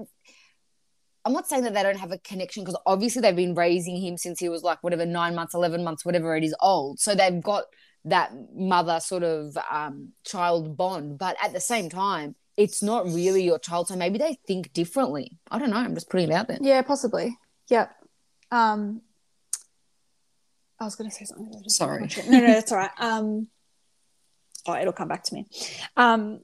[1.25, 4.17] I'm not saying that they don't have a connection because obviously they've been raising him
[4.19, 7.01] since he was like whatever, nine months, 11 months, whatever it is old.
[7.01, 7.65] So they've got
[8.05, 11.19] that mother sort of um, child bond.
[11.19, 13.89] But at the same time, it's not really your child.
[13.89, 15.39] So maybe they think differently.
[15.51, 15.77] I don't know.
[15.79, 16.59] I'm just putting it out there.
[16.61, 17.37] yeah possibly
[17.69, 17.91] yep
[18.51, 19.01] um
[20.79, 22.09] i was going to say something Sorry.
[22.29, 23.49] no no that's all right um
[24.67, 25.47] oh it'll come back to me
[25.97, 26.41] um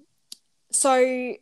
[0.73, 1.35] so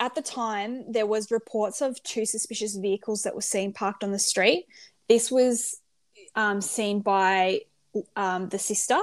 [0.00, 4.12] at the time there was reports of two suspicious vehicles that were seen parked on
[4.12, 4.66] the street.
[5.08, 5.80] This was
[6.34, 7.62] um, seen by
[8.14, 8.98] um, the sister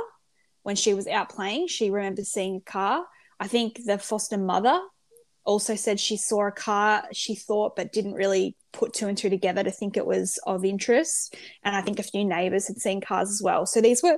[0.63, 1.67] when she was out playing.
[1.67, 3.05] She remembered seeing a car.
[3.39, 4.79] I think the foster mother
[5.43, 9.29] also said she saw a car she thought but didn't really put two and two
[9.29, 11.35] together to think it was of interest.
[11.63, 13.65] And i think a few neighbors had seen cars as well.
[13.65, 14.17] So these were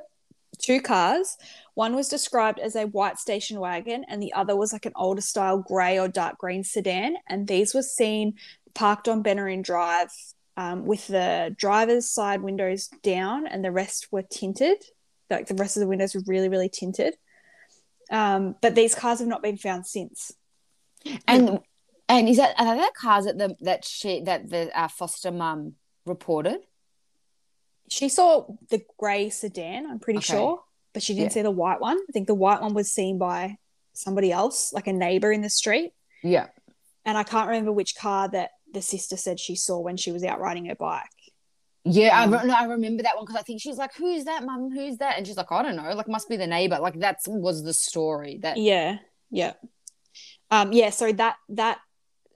[0.57, 1.37] two cars.
[1.73, 5.21] One was described as a white station wagon and the other was like an older
[5.21, 7.15] style grey or dark green sedan.
[7.27, 8.35] And these were seen
[8.73, 10.09] parked on Benaroon Drive
[10.55, 14.83] um, with the driver's side windows down and the rest were tinted.
[15.29, 17.15] Like the rest of the windows were really really tinted.
[18.09, 20.31] Um, but these cars have not been found since.
[21.27, 21.59] And
[22.09, 25.73] and is that are that cars that the that she that the uh, foster mum
[26.05, 26.59] reported?
[27.89, 30.33] She saw the grey sedan i'm pretty Okay.
[30.33, 30.61] sure
[30.93, 31.33] but she didn't Yeah.
[31.35, 33.57] see the white one i think the white one was seen by
[33.93, 36.47] somebody else like a neighbor in the street Yeah.
[37.05, 40.23] and i can't remember which car that the sister said she saw when she was
[40.23, 41.09] out riding her bike
[41.85, 44.25] Yeah, Um, I, re- no, I remember that one because I think she's like, "Who's
[44.25, 44.71] that, mum?
[44.75, 45.93] Who's that?" And she's like, "I don't know.
[45.95, 48.39] Like, must be the neighbor." Like, that was the story.
[48.43, 48.97] That yeah
[49.31, 49.53] yeah
[50.51, 51.77] um yeah so that that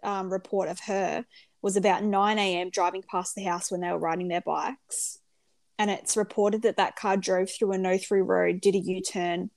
[0.04, 1.26] um report of her
[1.62, 5.20] was about 9 a.m driving past the house when they were riding their bikes
[5.82, 9.50] and it's reported that that car drove through a no through road did a u-turn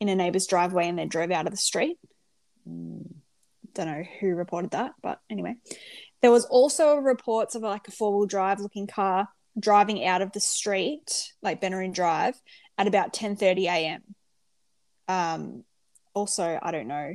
[0.00, 1.98] in a neighbor's driveway and then drove out of the street
[3.74, 5.54] don't know who reported that, but anyway.
[6.20, 10.32] There was also reports of like a four wheel drive looking car driving out of
[10.32, 12.40] the street, like Benaroon Drive,
[12.78, 14.02] at about 10:30 a.m.
[15.08, 15.64] Um,
[16.14, 17.14] also, I don't know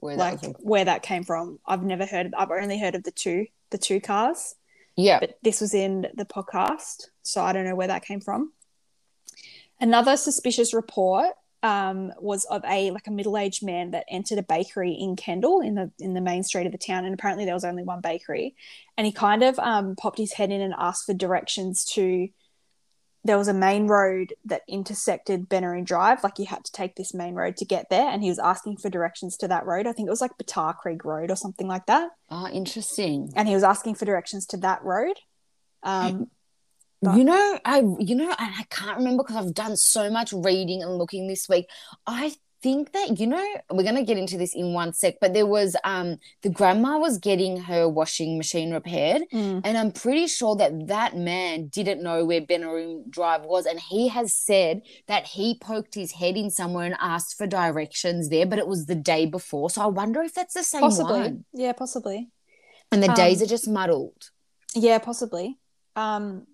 [0.00, 1.58] where like that where that came from.
[1.66, 2.26] I've never heard.
[2.26, 4.54] Of, I've only heard of the two the two cars,
[4.96, 5.20] Yeah.
[5.20, 8.52] but this was in the podcast, so I don't know where that came from.
[9.80, 11.30] Another suspicious report
[11.62, 15.60] um, was of a like a middle aged man that entered a bakery in Kendall
[15.60, 18.00] in the in the main street of the town, and apparently there was only one
[18.00, 18.56] bakery,
[18.96, 22.28] and he kind of um, popped his head in and asked for directions to.
[23.24, 27.14] There was a main road that intersected Benaroon Drive, like you had to take this
[27.14, 29.86] main road to get there, and he was asking for directions to that road.
[29.86, 33.32] I think it was like Batar Creek Road or something like that, Ah, interesting.
[33.36, 35.16] and he was asking for directions to that road.
[35.84, 36.30] Um,
[37.00, 40.32] But- you know, I you know, and I can't remember because I've done so much
[40.32, 41.68] reading and looking this week.
[42.06, 45.46] I think that you know we're gonna get into this in one sec, but there
[45.46, 50.54] was um the grandma was getting her washing machine repaired, mm, and I'm pretty sure
[50.56, 55.58] that that man didn't know where Benaroon Drive was, and he has said that he
[55.58, 59.26] poked his head in somewhere and asked for directions there, but it was the day
[59.26, 59.68] before.
[59.70, 62.30] So I wonder if that's the same possibly, one, yeah, possibly.
[62.92, 64.30] and the Um, days are just muddled.
[64.74, 65.58] Yeah, possibly.
[65.96, 66.46] Um,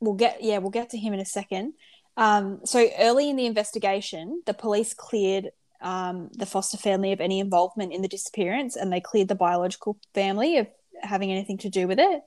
[0.00, 1.74] we'll get yeah, we'll get to him in a second.
[2.18, 5.50] Um, so early in the investigation, the police cleared
[5.80, 9.96] um, the foster family of any involvement in the disappearance, and they cleared the biological
[10.14, 10.66] family of
[11.00, 12.22] having anything to do with it.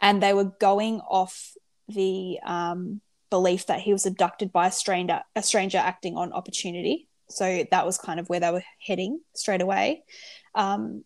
[0.00, 1.54] And they were going off
[1.88, 3.00] the um,
[3.30, 7.08] belief that he was abducted by a stranger, a stranger acting on opportunity.
[7.28, 10.04] So that was kind of where they were heading straight away.
[10.54, 11.04] Um,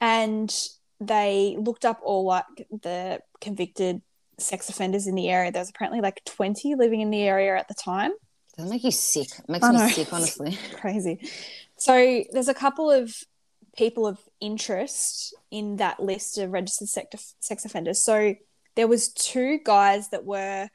[0.00, 0.52] and
[0.98, 2.44] they looked up all like
[2.82, 4.02] the convicted
[4.40, 5.52] sex offenders in the area.
[5.52, 8.12] There was apparently like 20 living in the area at the time.
[8.56, 9.28] Does that make you sick?
[9.38, 9.88] It makes I me know.
[9.88, 10.58] sick, honestly.
[10.74, 11.30] Crazy.
[11.76, 13.14] So there's a couple of
[13.76, 18.04] people of interest in that list of registered sex, sex offenders.
[18.04, 18.34] So
[18.76, 20.68] there was two guys that were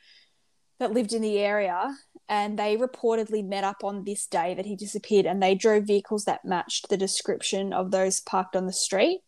[0.80, 1.96] that lived in the area
[2.28, 6.26] and they reportedly met up on this day that he disappeared and they drove vehicles
[6.26, 9.22] that matched the description of those parked on the street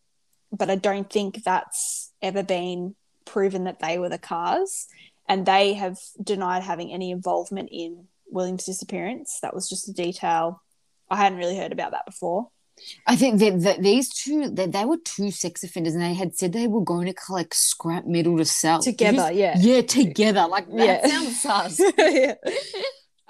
[0.52, 2.94] but i don't think that's ever been
[3.34, 4.86] proven that they were the cars
[5.28, 10.60] and they have denied having any involvement in william's disappearance that was just a detail
[11.10, 12.48] i hadn't really heard about that before
[13.08, 16.36] I think that, that these two, that they were two sex offenders, and they had
[16.38, 20.46] said they were going to collect scrap metal to sell together yeah Yeah, together.
[20.46, 21.08] Like that Yeah.
[21.08, 21.80] sounds sus.
[21.98, 22.34] yeah.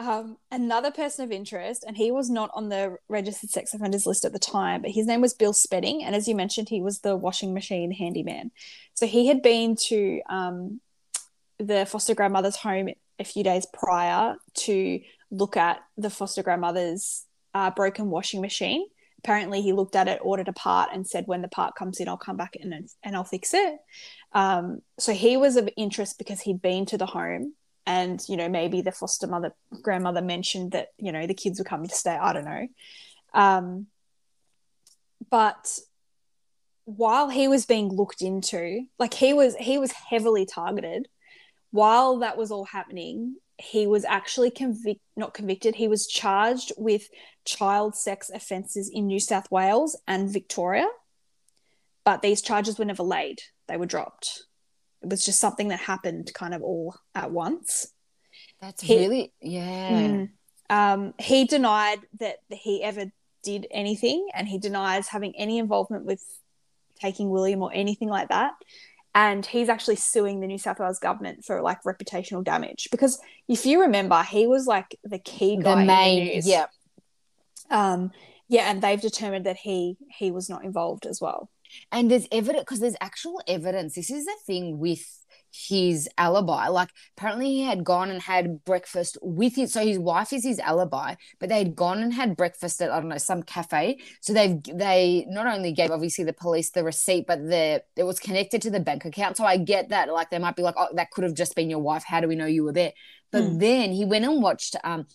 [0.01, 4.25] Um, another person of interest, and he was not on the registered sex offenders list
[4.25, 6.05] at the time, but his name was Bill Spedding.
[6.05, 8.53] And as you mentioned, he was the washing machine handyman.
[8.95, 10.81] So he had been to um,
[11.59, 15.01] the foster grandmother's home a few days prior to
[15.33, 18.87] look at the foster grandmother's uh, broken washing machine.
[19.19, 22.09] Apparently, he looked at it, ordered a part, and said, "When the part comes in,
[22.09, 23.79] I'll come back and and I'll fix it."
[24.33, 27.55] Um, so he was of interest because he'd been to the home
[27.88, 31.64] and you know maybe the foster mother grandmother mentioned that you know the kids were
[31.64, 32.11] coming to stay.
[32.11, 32.68] I don't know.
[33.33, 33.87] Um,
[35.31, 35.79] but
[36.85, 41.09] while he was being looked into like he was he was heavily targeted.
[41.70, 45.74] While that was all happening he was actually convict not convicted.
[45.74, 47.09] He was charged with
[47.44, 50.87] child sex offences in new south wales and victoria
[52.05, 53.40] but these charges were never laid.
[53.66, 54.44] They were dropped
[55.03, 57.93] it was just something that happened kind of all at once
[58.61, 59.91] That's He- really, yeah.
[59.91, 60.31] Mm.
[60.71, 63.11] Um, he denied that he ever
[63.43, 66.23] did anything, and he denies having any involvement with
[67.01, 68.53] taking William or anything like that.
[69.15, 73.65] And he's actually suing the New South Wales government for like reputational damage because if
[73.65, 76.67] you remember, he was like the key guy The in main, the yeah.
[77.71, 78.13] Um,
[78.49, 81.49] yeah, and they've determined that he he was not involved as well.
[81.93, 83.95] And there's evidence because there's actual evidence.
[83.95, 85.05] This is the thing with
[85.51, 86.69] his alibi.
[86.69, 90.59] Like apparently he had gone and had breakfast with his so his wife is his
[90.59, 93.99] alibi, but they had gone and had breakfast at I don't know some cafe.
[94.21, 98.19] So they've they not only gave obviously the police the receipt, but the it was
[98.21, 99.37] connected to the bank account.
[99.37, 101.71] So I get that like they might be like, oh, that could have just been
[101.71, 102.05] your wife.
[102.07, 102.93] How do we know you were there?
[103.31, 103.59] But Hmm.
[103.59, 104.77] then he went and watched.
[104.85, 105.07] Um,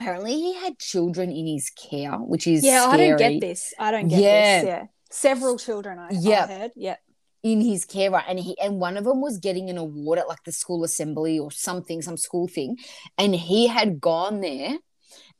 [0.00, 3.72] apparently he had children in his care, which is Yeah, I don't get this.
[3.78, 4.30] I don't get Yeah.
[4.30, 4.62] this.
[4.62, 5.98] Yeah, several children.
[5.98, 6.44] I, Yeah.
[6.44, 6.70] I heard.
[6.76, 6.96] Yeah.
[7.42, 10.26] in his care right and he and one of them was getting an award at
[10.26, 12.76] like the school assembly or something some school thing
[13.18, 14.74] and he had gone there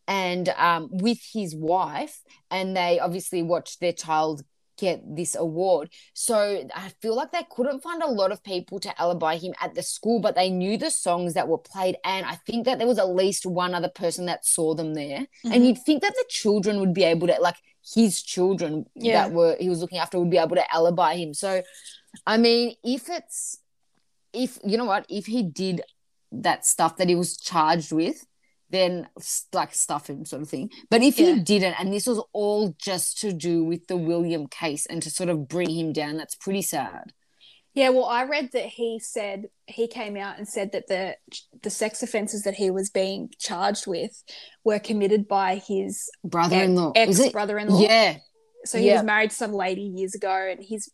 [0.07, 4.43] and um with his wife and they obviously watched their child
[4.79, 6.37] get this award so
[6.77, 9.83] i feel like they couldn't find a lot of people to alibi him at the
[9.83, 12.99] school but they knew the songs that were played and i think that there was
[12.99, 15.53] at least one other person that saw them there Mhm.
[15.55, 17.57] and you'd think that the children would be able to like
[17.95, 19.25] his children Yeah.
[19.29, 21.63] that were he was looking after would be able to alibi him so
[22.27, 23.59] i mean if it's
[24.33, 25.83] if you know what if he did
[26.33, 28.27] that stuff that he was charged with
[28.71, 29.09] then
[29.53, 31.35] like stuff him sort of thing but if Yeah.
[31.35, 35.11] he didn't and this was all just to do with the william case and to
[35.11, 37.13] sort of bring him down that's pretty sad
[37.77, 41.17] Yeah, well, I read that he said he came out and said that the
[41.63, 44.25] the sex offences that he was being charged with
[44.65, 47.79] were committed by his brother-in-law ex brother-in-law.
[47.81, 48.17] yeah
[48.65, 48.95] So he yeah.
[48.95, 50.91] was married to some lady years ago, and his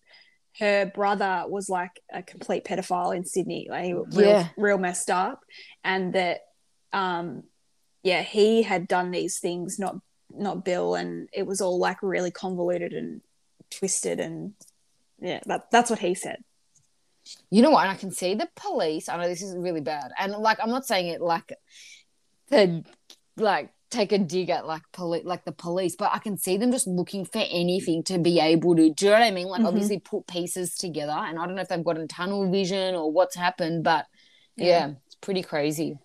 [0.58, 4.48] her brother was like a complete pedophile in Sydney, like real, Yeah.
[4.58, 5.40] real messed up,
[5.84, 6.40] and that
[6.92, 7.44] um
[8.02, 9.94] yeah he had done these things, not
[10.30, 13.20] not Bill, and it was all like really convoluted and
[13.70, 14.54] twisted, and
[15.20, 16.42] yeah, that, that's what he said.
[17.50, 17.82] You know what?
[17.82, 19.08] And I can see the police.
[19.08, 21.52] I know this is really bad, and like I'm not saying it like
[22.48, 22.84] the
[23.36, 26.72] like take a dig at like poli- like the police, but I can see them
[26.72, 28.90] just looking for anything to be able to.
[28.90, 29.46] Do you know what I mean?
[29.48, 29.66] Like Mhm.
[29.68, 33.36] obviously put pieces together, and I don't know if they've gotten tunnel vision or what's
[33.36, 34.06] happened, but
[34.56, 34.66] Yeah.
[34.66, 35.98] yeah, it's pretty crazy.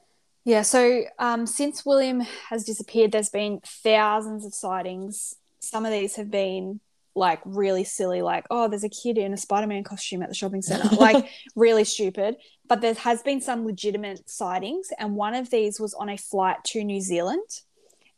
[0.44, 5.36] Yeah, so um, since William has disappeared, there's been thousands of sightings.
[5.60, 6.80] Some of these have been
[7.18, 10.36] like really silly, like, oh, there's a kid in a Spider Man costume at the
[10.36, 12.38] shopping center, like really stupid.
[12.68, 16.64] But there has been some legitimate sightings, and one of these was on a flight
[16.66, 17.50] to New Zealand.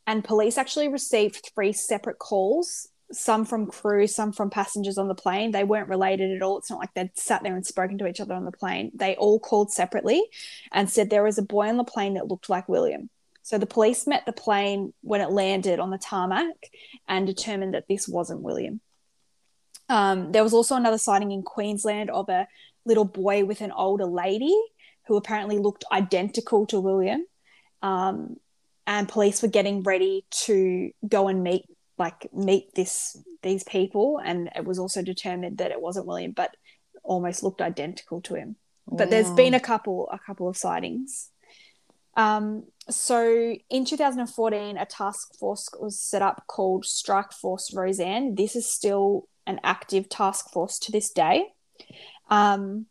[0.06, 5.14] And police actually received three separate calls some from crew, some from passengers on the
[5.14, 5.50] plane.
[5.50, 6.58] They weren't related at all.
[6.58, 8.92] It's not like they'd sat there and spoken to each other on the plane.
[8.94, 10.22] They all called separately
[10.72, 13.10] and said there was a boy on the plane that looked like William.
[13.42, 16.70] So the police met the plane when it landed on the tarmac
[17.08, 18.80] and determined that this wasn't William.
[19.90, 22.46] Um, there was also another sighting in Queensland of a
[22.86, 24.56] little boy with an older lady
[25.08, 27.26] who apparently looked identical to William.
[27.82, 28.36] Um,
[28.86, 31.64] and police were getting ready to go and meet
[31.98, 36.56] like meet this these people and it was also determined that it wasn't William but
[37.02, 38.56] almost looked identical to him.
[38.86, 41.30] But there's been a couple a couple of sightings.
[42.16, 48.34] Um, so in 2014, a task force was set up called Strike Force Rosann.
[48.34, 51.46] This is still an active task force to this day.
[52.28, 52.86] Um,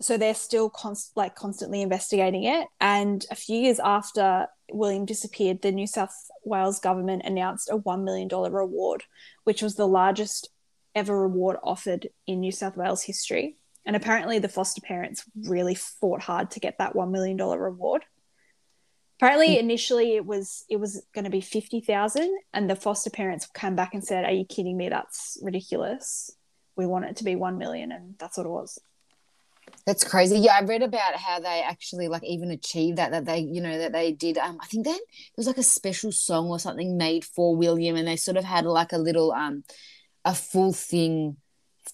[0.00, 2.66] so they're still const- like constantly investigating it.
[2.80, 6.14] And a few years after William disappeared, the New South
[6.44, 9.04] Wales government announced a $1 million reward,
[9.44, 10.48] which was the largest
[10.94, 13.56] ever reward offered in New South Wales history.
[13.86, 18.04] And apparently, the foster parents really fought hard to get that $1 million reward.
[19.20, 23.46] Apparently, initially it was it was going to be fifty thousand, and the foster parents
[23.54, 24.88] came back and said, "Are you kidding me?
[24.88, 26.30] That's ridiculous.
[26.74, 28.78] We want it to be one million, and that's what it was."
[29.84, 30.38] That's crazy.
[30.38, 33.10] Yeah, I read about how they actually like even achieved that.
[33.10, 34.38] That they, you know, that they did.
[34.38, 37.96] Um, I think then there was like a special song or something made for William,
[37.96, 39.64] and they sort of had like a little um,
[40.24, 41.36] a full thing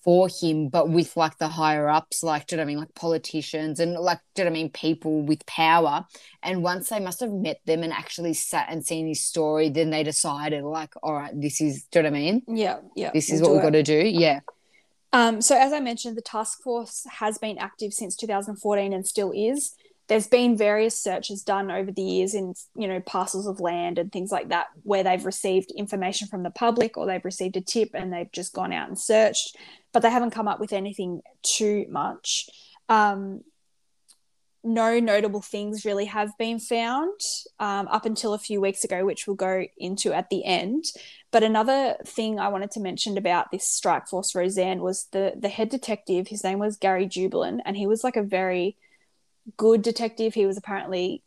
[0.07, 2.79] for him, but with like the higher ups, like do you know what I mean,
[2.79, 6.07] like politicians and like do you know what I mean, people with power.
[6.45, 9.91] And once they must have met them and actually sat and seen his story, then
[9.91, 12.43] they decided like, all right, this is do you know what I mean?
[12.47, 13.11] Yeah, yeah.
[13.13, 13.99] This is what we've got to do.
[13.99, 14.41] Yeah.
[15.13, 19.33] Um, so, as I mentioned, the task force has been active since 2014 and still
[19.35, 19.75] is.
[20.09, 24.13] There's been various searches done over the years in, you know, parcels of land and
[24.13, 27.91] things like that, where they've received information from the public or they've received a tip
[27.95, 29.57] and they've just gone out and searched,
[29.93, 32.49] but they haven't come up with anything too much.
[32.89, 33.43] Um,
[34.67, 37.21] no notable things really have been found
[37.61, 40.85] um, up until a few weeks ago, which we'll go into at the end.
[41.31, 45.49] But another thing I wanted to mention about this strike force Rosann was the the
[45.49, 46.29] head detective.
[46.29, 48.77] His name was Gary Jubelin, and he was like a very
[49.57, 50.35] good detective.
[50.35, 51.23] He was apparently,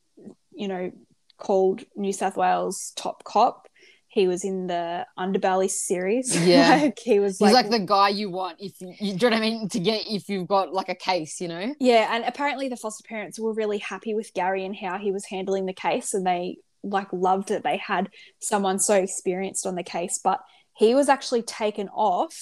[0.51, 0.91] you know,
[1.37, 3.67] called New South Wales top cop.
[4.07, 6.35] He was in the Underbelly series.
[6.45, 6.77] Yeah.
[6.81, 9.33] like he was He's like, like, the guy you want if you, you know what
[9.33, 11.73] I mean to get if you've got like a case, you know.
[11.79, 15.25] Yeah, and apparently the foster parents were really happy with Gary and how he was
[15.25, 18.09] handling the case, and they like loved that they had
[18.39, 20.19] someone so experienced on the case.
[20.23, 20.39] But
[20.75, 22.35] he was actually taken off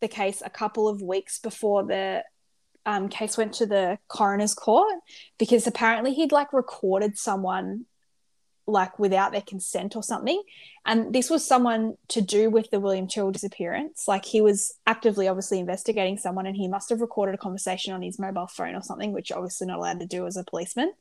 [0.00, 2.24] the case a couple of weeks before the
[2.86, 4.94] um, case went to the coroner's court
[5.38, 7.84] because apparently he'd like recorded someone
[8.68, 10.42] like without their consent or something.
[10.84, 14.04] And this was someone to do with the William Tyrrell disappearance.
[14.08, 18.02] Like he was actively, obviously, investigating someone, and he must have recorded a conversation on
[18.02, 20.92] his mobile phone or something, which obviously not allowed to do as a policeman.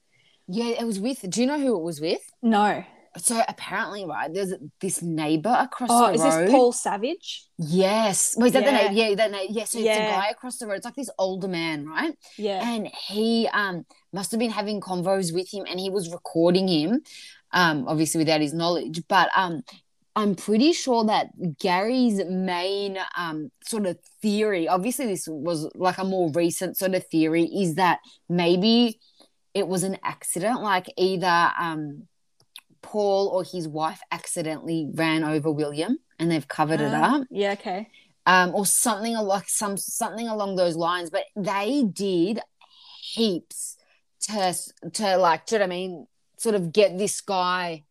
[0.48, 1.28] Yeah, it was with.
[1.30, 2.22] Do you know who it was with?
[2.42, 2.84] No.
[3.18, 6.22] So apparently, right, there's this neighbor across Oh, the road.
[6.22, 7.46] Oh, is this Paul Savage?
[7.58, 8.36] Yes.
[8.38, 8.92] Wait, is that the name?
[8.94, 9.48] Yeah, that name.
[9.50, 10.76] Yeah, so it's a guy across the road.
[10.76, 12.14] It's like this older man, right?
[12.38, 12.68] Yeah.
[12.70, 17.02] And he um must have been having convos with him, and he was recording him,
[17.52, 19.02] um, obviously without his knowledge.
[19.08, 19.64] But um,
[20.18, 26.04] I'm pretty sure that Gary's main um sort of theory, obviously this was like a
[26.04, 29.00] more recent sort of theory, is that maybe
[29.54, 32.08] it was an accident, like either um
[32.86, 37.54] Paul or his wife accidentally ran over William and they've covered it Ah, up Yeah,
[37.58, 37.90] okay.
[38.26, 41.10] um, or something like some something along those lines.
[41.10, 42.40] But they did
[43.14, 43.78] heaps
[44.28, 44.54] to
[44.94, 46.08] to like, do you know what I mean?
[46.38, 47.84] Sort of get this guy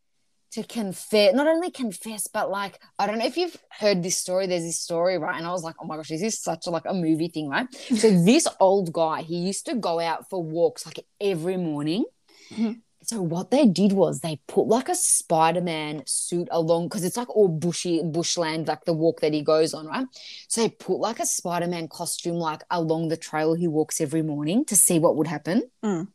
[0.53, 4.47] to confess, not only confess, but like I don't know if you've heard this story.
[4.47, 5.37] There's this story, right?
[5.37, 7.49] And I was like, oh my gosh, this is such a like a movie thing,
[7.49, 7.67] right?
[7.75, 12.05] so this old guy, he used to go out for walks like every morning.
[12.53, 12.81] Mhm.
[13.05, 17.35] So what they did was they put like a Spider-Man suit along because it's like
[17.35, 20.07] all bushy bushland, like the walk that he goes on, right?
[20.49, 24.65] So they put like a Spider-Man costume like along the trail he walks every morning
[24.67, 25.63] to see what would happen.
[25.85, 26.09] Mm.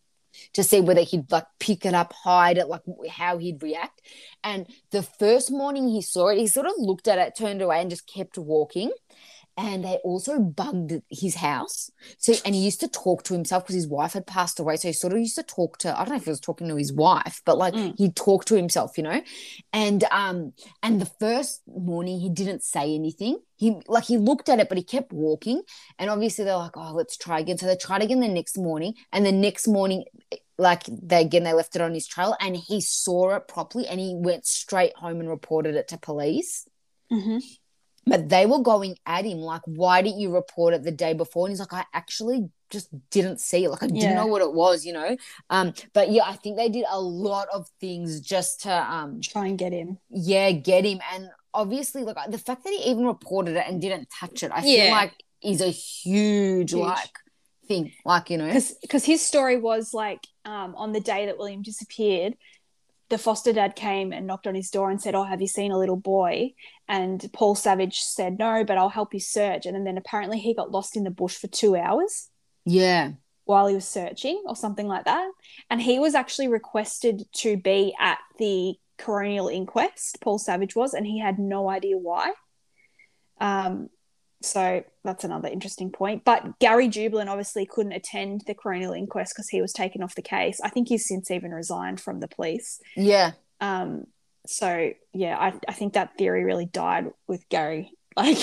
[0.53, 4.01] To see whether he'd like pick it up, hide it, like how he'd react.
[4.43, 7.81] And the first morning he saw it, he sort of looked at it, turned away,
[7.81, 8.91] and just kept walking.
[9.61, 11.91] And they also bugged his house.
[12.17, 14.77] So, and he used to talk to himself because his wife had passed away.
[14.77, 16.69] So he sort of used to talk to, I don't know if he was talking
[16.69, 17.97] to his wife, but like Mm.
[17.97, 19.21] he'd talk to himself, you know?
[19.73, 23.39] And um, and the first morning he didn't say anything.
[23.57, 25.61] He like he looked at it, but he kept walking.
[25.97, 27.57] And obviously they're like, oh, let's try again.
[27.57, 28.93] So they tried again the next morning.
[29.11, 30.05] And the next morning,
[30.57, 33.99] like they again they left it on his trail and he saw it properly and
[33.99, 36.65] he went straight home and reported it to police
[37.11, 37.39] Mm-hmm.
[38.09, 41.45] But they were going at him like why didn't you report it the day before
[41.45, 44.13] and he's like i actually just didn't see it like i didn't Yeah.
[44.15, 45.15] know what it was you know
[45.49, 49.47] um but yeah i think they did a lot of things just to um Try
[49.47, 49.97] and get him.
[50.09, 54.07] yeah get him and obviously, like the fact that he even reported it and didn't
[54.19, 54.83] touch it, I Yeah.
[54.83, 56.79] feel like is a huge, Huge.
[56.79, 57.09] like
[57.67, 57.91] thing.
[58.05, 58.53] Like you know,
[58.83, 62.35] because his story was like um, on the day that William disappeared,
[63.09, 65.71] the foster dad came and knocked on his door and said, "Oh, have you seen
[65.71, 66.53] a little boy?"
[66.87, 70.71] And Paul Savage said, "No, but I'll help you search." And then apparently he got
[70.71, 72.29] lost in the bush for two hours
[72.65, 73.13] yeah,
[73.45, 75.31] while he was searching or something like that.
[75.69, 80.19] And he was actually requested to be at the coronial inquest.
[80.21, 82.33] Paul Savage was, and he had no idea why.
[83.41, 83.89] Um,
[84.41, 86.23] so that's another interesting point.
[86.23, 90.21] But Gary Jubelin obviously couldn't attend the coronial inquest because he was taken off the
[90.21, 90.61] case.
[90.61, 92.79] I think he's since even resigned from the police.
[92.95, 93.31] yeah.
[93.61, 94.05] Um,
[94.47, 97.91] so yeah, I, I think that theory really died with Gary.
[98.17, 98.37] Like,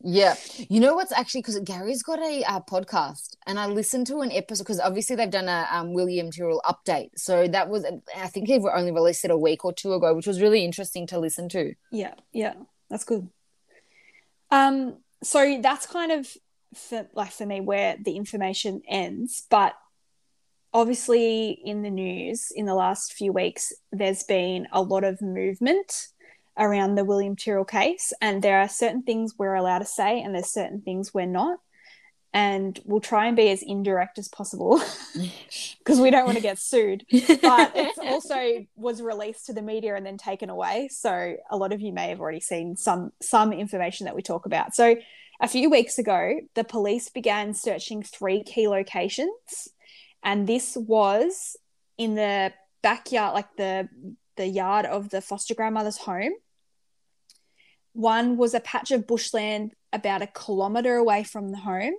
[0.00, 0.36] Yeah,
[0.70, 4.30] you know what's actually because Gary's got a uh, podcast, and I listened to an
[4.30, 7.10] episode because obviously they've done a um, William Tyrrell update.
[7.16, 7.84] So that was,
[8.16, 11.06] I think they've only released it a week or two ago, which was really interesting
[11.08, 11.74] to listen to.
[11.90, 12.54] yeah, yeah,
[12.88, 13.28] that's good.
[14.50, 16.28] Um, so that's kind of
[16.74, 19.46] for, like for me where the information ends.
[19.50, 19.74] But
[20.72, 26.08] obviously, in the news in the last few weeks, there's been a lot of movement
[26.58, 30.34] around the William Tyrrell case, and there are certain things we're allowed to say, and
[30.34, 31.58] there's certain things we're not.
[32.34, 34.82] And we'll try and be as indirect as possible
[35.78, 37.04] because we don't want to get sued.
[37.10, 40.88] But it also was released to the media and then taken away.
[40.90, 44.46] So a lot of you may have already seen some some information that we talk
[44.46, 44.74] about.
[44.74, 44.96] So
[45.40, 49.68] a few weeks ago, the police began searching three key locations,
[50.22, 51.56] and this was
[51.96, 52.52] in the
[52.82, 53.88] backyard, like the
[54.36, 56.32] the yard of the foster grandmother's home.
[57.92, 61.94] One was a patch of bushland about a kilometer away from the home,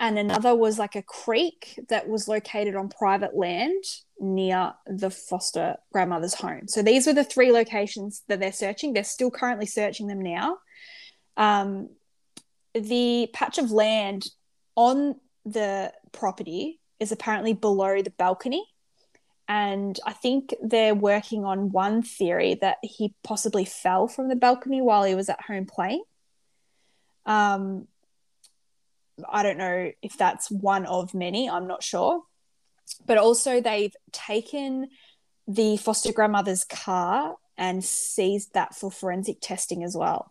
[0.00, 3.82] and another was like a creek that was located on private land
[4.20, 6.68] near the foster grandmother's home.
[6.68, 8.92] So these were the three locations that they're searching.
[8.92, 10.58] They're still currently searching them now.
[11.36, 11.90] Um,
[12.74, 14.26] the patch of land
[14.76, 18.64] on the property is apparently below the balcony.
[19.48, 24.80] And I think they're working on one theory that he possibly fell from the balcony
[24.80, 26.04] while he was at home playing.
[27.24, 27.88] Um,
[29.28, 32.22] I don't know if that's one of many, I'm not sure.
[33.06, 34.88] But also, they've taken
[35.46, 40.30] the foster grandmother's car and seized that for forensic testing as well,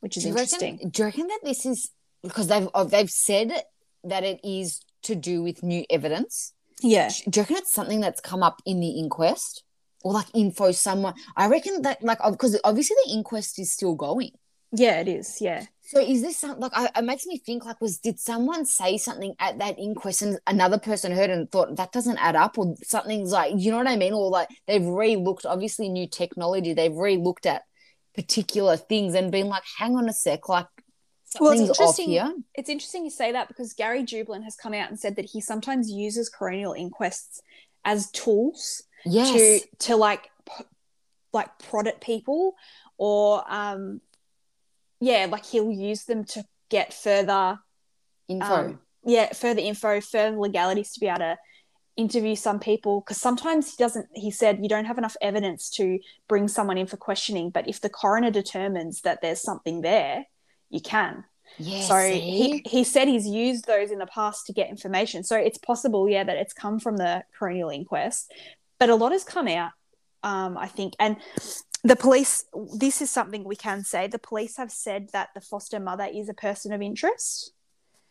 [0.00, 0.74] which is Do interesting.
[0.74, 0.88] reckon?
[0.90, 1.90] Do you reckon that this is
[2.22, 3.52] because they've oh, they've said
[4.04, 6.52] that it is to do with new evidence?
[6.82, 7.10] Yeah.
[7.28, 9.62] Do you reckon it's something that's come up in the inquest
[10.04, 11.14] or like info someone?
[11.36, 14.32] I reckon that like oh, because obviously the inquest is still going.
[14.72, 15.40] Yeah, it is.
[15.40, 15.64] Yeah.
[15.86, 18.98] So is this something like I, it makes me think like was did someone say
[18.98, 22.74] something at that inquest and another person heard and thought that doesn't add up or
[22.82, 24.12] something's like you know what I mean?
[24.12, 26.74] Or like they've re-looked obviously new technology.
[26.74, 27.62] They've re-looked at
[28.16, 30.66] particular things and been like hang on a sec like
[31.38, 32.34] Well, it's interesting- here.
[32.56, 35.40] It's interesting you say that because Gary Jubelin has come out and said that he
[35.40, 37.42] sometimes uses coronial inquests
[37.84, 39.32] as tools yes.
[39.32, 39.60] to
[39.90, 40.28] to like
[41.32, 42.56] like prod at people
[42.98, 44.00] or um
[45.00, 47.58] yeah like he'll use them to get further
[48.28, 51.36] info um, yeah further info further legalities to be able to
[51.96, 55.98] interview some people because sometimes he doesn't he said you don't have enough evidence to
[56.28, 60.24] bring someone in for questioning but if the coroner determines that there's something there
[60.68, 61.24] you can
[61.58, 62.20] yeah so see?
[62.20, 65.24] he, he said he's used those in the past to get information.
[65.24, 68.32] So it's possible, yeah, that it's come from the coronial inquest.
[68.78, 69.72] But a lot has come out,
[70.22, 70.94] um, I think.
[70.98, 71.16] And
[71.86, 74.06] the police, this is something we can say.
[74.06, 77.52] The police have said that the foster mother is a person of interest,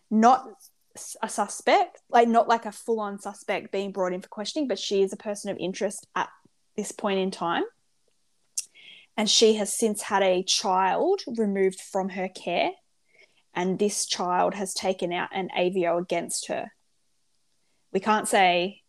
[0.09, 0.47] not
[1.21, 4.79] a suspect, like not like a full on suspect being brought in for questioning, but
[4.79, 6.29] she is a person of interest at
[6.77, 7.63] this point in time.
[9.17, 12.71] And she has since had a child removed from her care
[13.53, 16.71] and this child has taken out an AVO against her.
[17.93, 18.81] We can't say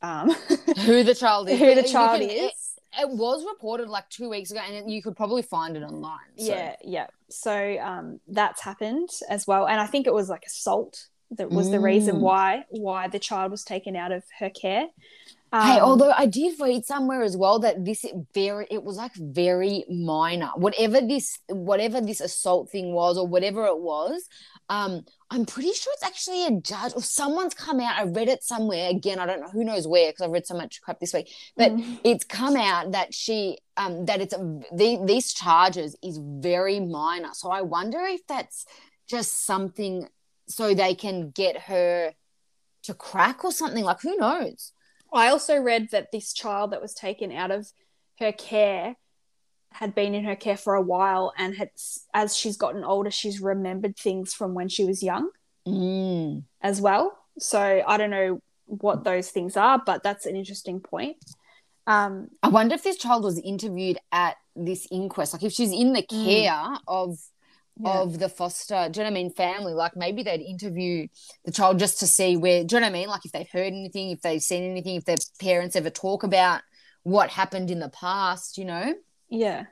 [0.00, 0.30] um,
[0.84, 2.65] who the child is who the child can- is.
[2.98, 6.46] It, was reported like two weeks ago and you could probably find it online so.
[6.46, 7.06] Yeah, yeah.
[7.30, 11.70] So um, that's happened as well, and I think it was like assault that was
[11.70, 12.20] the reason Mm.
[12.20, 14.86] why why the child was taken out of her care.
[15.52, 19.14] Hey, Um, although I did read somewhere as well that this very it was like
[19.14, 20.50] very minor.
[20.56, 24.28] Whatever this whatever this assault thing was or whatever it was,
[24.68, 27.98] um, I'm pretty sure it's actually a judge or someone's come out.
[27.98, 29.18] I read it somewhere again.
[29.18, 31.32] I don't know who knows where because I've read so much crap this week.
[31.56, 34.38] But mm, it's come out that she um that it's a,
[34.72, 37.30] the, these charges is very minor.
[37.32, 38.66] So I wonder if that's
[39.08, 40.08] just something
[40.48, 42.12] so they can get her
[42.84, 43.84] to crack or something.
[43.84, 44.72] Like who knows?
[45.12, 47.72] I also read that this child that was taken out of
[48.18, 48.96] her care
[49.80, 51.70] had been in her care for a while and had
[52.14, 55.30] as she's gotten older she's remembered things from when she was young
[55.66, 56.44] Mm.
[56.62, 61.16] as well so i don't know what those things are but that's an interesting point
[61.86, 65.32] um I wonder if this child was interviewed at this inquest.
[65.32, 66.24] Like if she's in the Mm.
[66.24, 67.18] care of
[67.78, 68.00] Yeah.
[68.02, 71.08] of the foster, do you know what I mean, family, like maybe they'd interview
[71.44, 73.08] the child just to see where do you know what I mean?
[73.08, 76.62] Like if they've heard anything, if they've seen anything, if their parents ever talk about
[77.02, 78.94] what happened in the past, you know?
[79.28, 79.64] Yeah.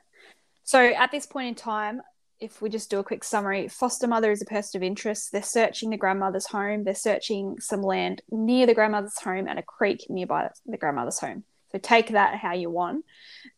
[0.63, 2.01] So at this point in time,
[2.39, 5.31] if we just do a quick summary, foster mother is a person of interest.
[5.31, 6.83] They're searching the grandmother's home.
[6.83, 11.43] They're searching some land near the grandmother's home and a creek nearby the grandmother's home.
[11.71, 13.05] So take that how you want.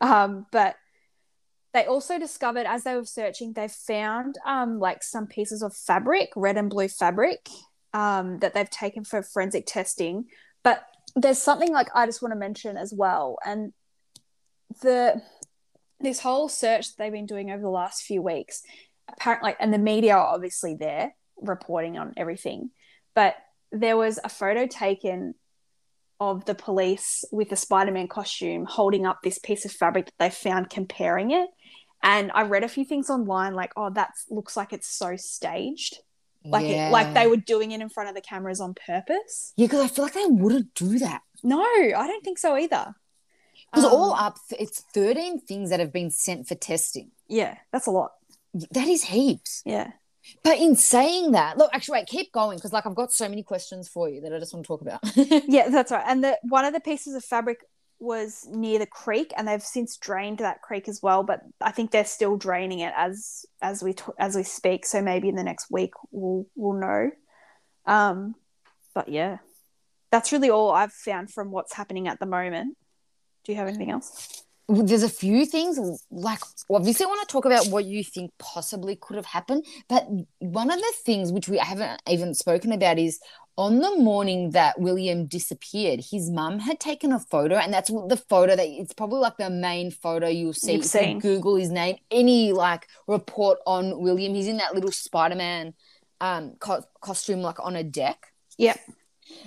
[0.00, 0.76] Um, but
[1.74, 6.30] they also discovered as they were searching, they found um, like some pieces of fabric,
[6.36, 7.48] red and blue fabric,
[7.92, 10.26] um, that they've taken for forensic testing.
[10.62, 10.84] But
[11.14, 13.72] there's something like I just want to mention as well, and
[14.82, 15.20] the
[16.00, 18.62] this whole search that they've been doing over the last few weeks,
[19.08, 22.70] apparently, and the media are obviously there reporting on everything,
[23.14, 23.36] but
[23.72, 25.34] there was a photo taken
[26.20, 30.30] of the police with a Spider-Man costume holding up this piece of fabric that they
[30.30, 31.48] found comparing it.
[32.02, 35.98] And I read a few things online like, oh, that looks like it's so staged.
[36.44, 39.52] Like it, like they were doing it in front of the cameras on purpose.
[39.56, 41.22] Yeah, because I feel like they wouldn't do that.
[41.42, 42.94] No, I don't think so either.
[43.72, 47.10] Because Um, all up, it's 13 things that have been sent for testing.
[47.28, 48.12] Yeah, that's a lot.
[48.54, 49.62] That is heaps.
[49.64, 49.92] Yeah.
[50.42, 53.42] But in saying that, look, actually, wait, keep going because like I've got so many
[53.42, 55.00] questions for you that I just want to talk about.
[55.48, 56.04] Yeah, that's right.
[56.06, 57.60] And the one of the pieces of fabric
[58.00, 61.22] was near the creek, and they've since drained that creek as well.
[61.22, 64.86] But I think they're still draining it as as we t- as we speak.
[64.86, 67.10] So maybe in the next week we'll we'll know.
[67.86, 68.34] Um,
[68.94, 69.38] but yeah,
[70.10, 72.76] that's really all I've found from what's happening at the moment.
[73.48, 74.44] Do you have anything else?
[74.68, 75.78] There's a few things
[76.10, 76.40] like
[76.70, 80.06] obviously I want to talk about what you think possibly could have happened, but
[80.40, 83.18] one of the things which we haven't even spoken about is
[83.56, 88.22] on the morning that William disappeared, his mum had taken a photo, and that's the
[88.28, 90.74] photo that it's probably like the main photo you'll see.
[90.74, 91.18] You've if you.
[91.18, 95.72] Google his name, any like report on William, he's in that little Spider-Man
[96.20, 98.26] um co- costume, like on a deck.
[98.58, 98.78] Yep.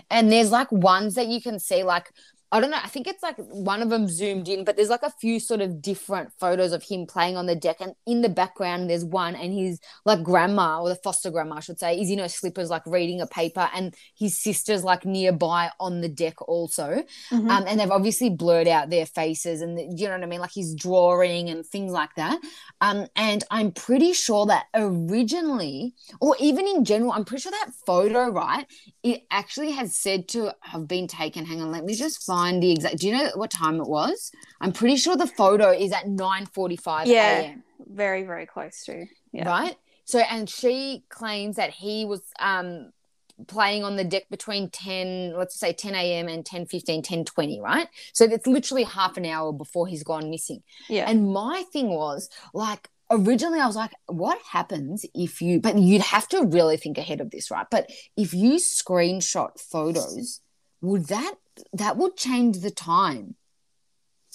[0.10, 2.12] And there's like ones that you can see, like
[2.54, 2.80] I don't know.
[2.84, 5.62] I think it's like one of them zoomed in, but there's like a few sort
[5.62, 7.78] of different photos of him playing on the deck.
[7.80, 11.60] And in the background, there's one, and his like grandma or the foster grandma, I
[11.62, 15.70] should say, is in her slippers, like reading a paper, and his sister's like nearby
[15.80, 17.04] on the deck also.
[17.32, 17.50] Mhm.
[17.50, 20.42] Um, and they've obviously blurred out their faces, and the, you know what I mean,
[20.42, 22.38] like he's drawing and things like that.
[22.82, 27.72] Um, and I'm pretty sure that originally, or even in general, I'm pretty sure that
[27.86, 28.66] photo, right?
[29.04, 31.46] It actually has said to have been taken.
[31.46, 32.98] Hang on, let me just find the exact.
[33.00, 34.32] Do you know what time it was?
[34.62, 37.40] I'm pretty sure the photo is at 9:45 Yeah.
[37.40, 37.64] a.m.
[37.88, 39.06] Very very close to.
[39.32, 39.48] Yeah.
[39.48, 39.76] Right.
[40.06, 42.92] So, and she claims that he was um
[43.48, 47.60] playing on the deck between 10 let's say 10 a.m and 10 15 10 20
[47.60, 51.10] right so it's literally half an hour before he's gone missing Yeah.
[51.10, 56.04] and my thing was like originally I was like, what happens if you but you'd
[56.16, 57.66] have to really think ahead of this, right?
[57.72, 60.42] But if you screenshot photos,
[60.82, 61.36] would that
[61.74, 63.36] that would change the time?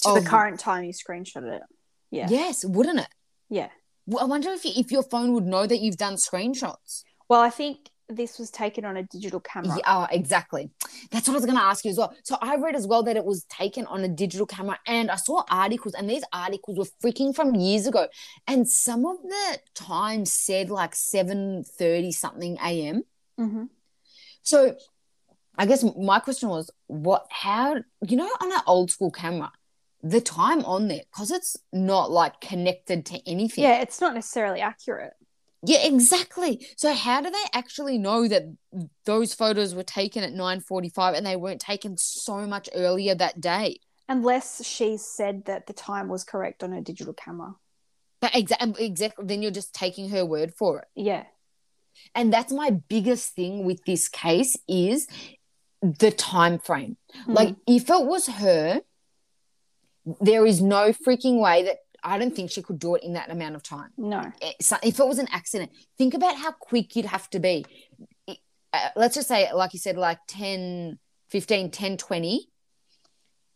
[0.03, 1.63] to the current time you screenshotted it.
[2.11, 2.29] Yeah.
[2.29, 3.09] Yes, wouldn't it?
[3.49, 3.69] Yeah.
[4.07, 7.03] Well, I wonder if you, if your phone would know that you've done screenshots.
[7.29, 9.79] Well, I think this was taken on a digital camera.
[9.79, 10.71] Yeah, oh, exactly.
[11.11, 12.15] That's what I was going to ask you as well.
[12.23, 15.17] So I read as well that it was taken on a digital camera, and I
[15.17, 18.07] saw articles, and these articles were freaking from years ago,
[18.47, 23.03] and some of the times said like seven thirty something a.m.
[23.37, 23.65] hmm
[24.43, 24.77] So
[25.59, 27.27] I guess my question was, what?
[27.31, 27.77] How
[28.07, 29.51] you know on an old school camera,
[30.03, 33.65] the time on there because it's not like connected to anything.
[33.65, 35.15] Yeah, it's not necessarily accurate.
[35.63, 36.67] Yeah, exactly.
[36.77, 38.45] So how do they actually know that
[39.05, 43.81] those photos were taken at 9:45 and they weren't taken so much earlier that day?
[44.09, 47.57] Unless she said that the time was correct on her digital camera.
[48.21, 49.25] But exactly, exactly.
[49.27, 50.89] Then you're just taking her word for it.
[50.95, 51.25] Yeah.
[52.15, 55.09] And that's my biggest thing with this case is
[55.83, 56.97] the time frame.
[57.25, 57.33] Hmm.
[57.33, 58.81] Like if it was her,
[60.21, 63.31] there is no freaking way that I don't think she could do it in that
[63.31, 63.91] amount of time.
[63.97, 64.31] no.
[64.61, 67.65] so- if it was an accident, think about how quick you'd have to be.
[68.29, 70.99] Uh, let's just say, like you said, like 10,
[71.31, 72.49] 15, 10, 20.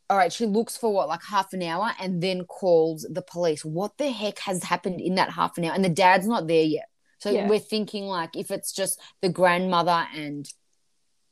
[0.08, 3.64] All right, she looks for what, like half an hour and then calls the police.
[3.64, 5.72] What the heck has happened in that half an hour?
[5.74, 6.86] And the dad's not there yet.
[7.20, 7.46] So Yeah.
[7.46, 10.48] we're thinking like if it's just the grandmother and,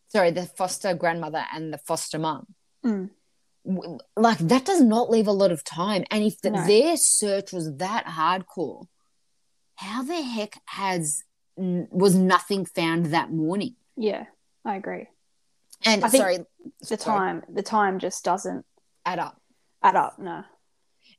[0.09, 2.47] sorry, the foster grandmother and the foster mum.
[2.85, 3.11] Mm.
[4.17, 6.05] like that does not leave a lot of time.
[6.11, 6.67] And if the, No.
[6.67, 8.87] their search was that hardcore,
[9.77, 11.23] how the heck has
[11.57, 13.75] was nothing found that morning?
[13.97, 14.27] Yeah,
[14.65, 15.09] I agree.
[15.85, 16.39] And I think sorry,
[16.81, 18.65] The sorry, time, the time just doesn't
[19.05, 19.41] add up.
[19.83, 20.19] add up.
[20.19, 20.45] No.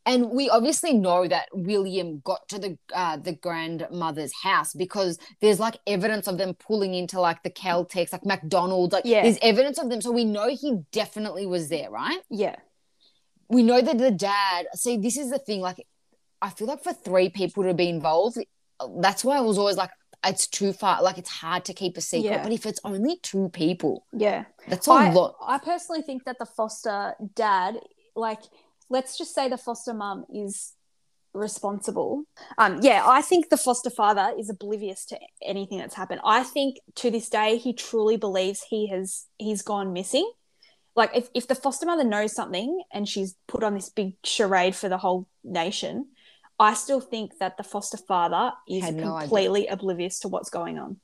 [0.10, 5.60] And we obviously know that William got to the uh, the grandmother's house because there's
[5.60, 8.94] like evidence of them pulling into like the Caltex, like McDonald's.
[8.94, 9.22] Like Yeah.
[9.24, 12.22] there's evidence of them, so we know he definitely was there, right?
[12.30, 12.56] Yeah.
[13.50, 14.66] We know that the dad.
[14.74, 15.62] See, this is the thing.
[15.62, 15.86] Like,
[16.42, 18.38] I feel like for three people to be involved,
[19.00, 19.92] that's why I was always like,
[20.26, 21.02] it's too far.
[21.04, 22.32] Like, it's hard to keep a secret.
[22.32, 22.44] Yeah.
[22.44, 24.46] But if it's only two people, Yeah.
[24.68, 25.36] that's a I, lot.
[25.46, 27.78] I personally think that the foster dad,
[28.16, 28.42] like,
[28.90, 30.74] let's just say the foster mum is
[31.34, 32.24] responsible.
[32.58, 36.22] Um, yeah, I think the foster father is oblivious to anything that's happened.
[36.26, 40.30] I think to this day he truly believes he has he's gone missing.
[40.96, 44.76] Like if, if the foster mother knows something and she's put on this big charade
[44.76, 46.08] for the whole nation,
[46.58, 49.20] I still think that the foster father is Had no idea.
[49.30, 50.98] completely oblivious to what's going on.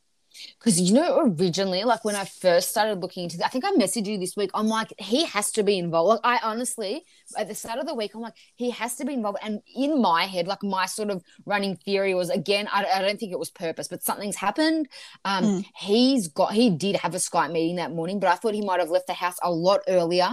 [0.59, 4.05] Because you know, originally, like when I first started looking into I think I messaged
[4.07, 4.51] you this week.
[4.53, 6.09] I'm like, he has to be involved.
[6.09, 7.03] Like, I honestly,
[7.37, 9.39] at the start of the week, I'm like, he has to be involved.
[9.41, 13.19] And in my head, like my sort of running theory was again, I, I don't
[13.19, 14.87] think it was purpose, but something's happened.
[15.23, 15.65] Um, Mm.
[15.77, 18.79] he's got, he did have a Skype meeting that morning, but I thought he might
[18.79, 20.29] have left the house a lot earlier.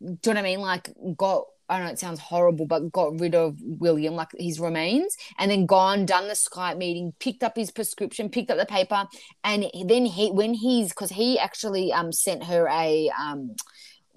[0.00, 0.60] Do you know what I mean?
[0.60, 1.44] Like, got.
[1.68, 5.66] I know it sounds horrible, but got rid of William, like his remains, and then
[5.66, 9.06] gone, done the Skype meeting, picked up his prescription, picked up the paper,
[9.42, 13.54] and then he when he's because he actually um sent her a um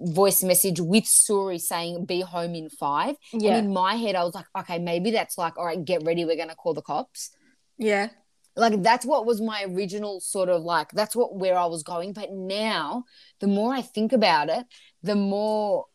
[0.00, 3.16] voice message with Siri saying be home in five.
[3.32, 3.56] Yeah.
[3.56, 6.24] And in my head, I was like, okay, maybe that's like, all right, get ready,
[6.24, 7.30] we're gonna call the cops.
[7.78, 8.08] Yeah.
[8.56, 12.12] Like that's what was my original sort of like that's what where I was going.
[12.12, 13.04] But now
[13.40, 14.66] the more I think about it,
[15.02, 15.86] the more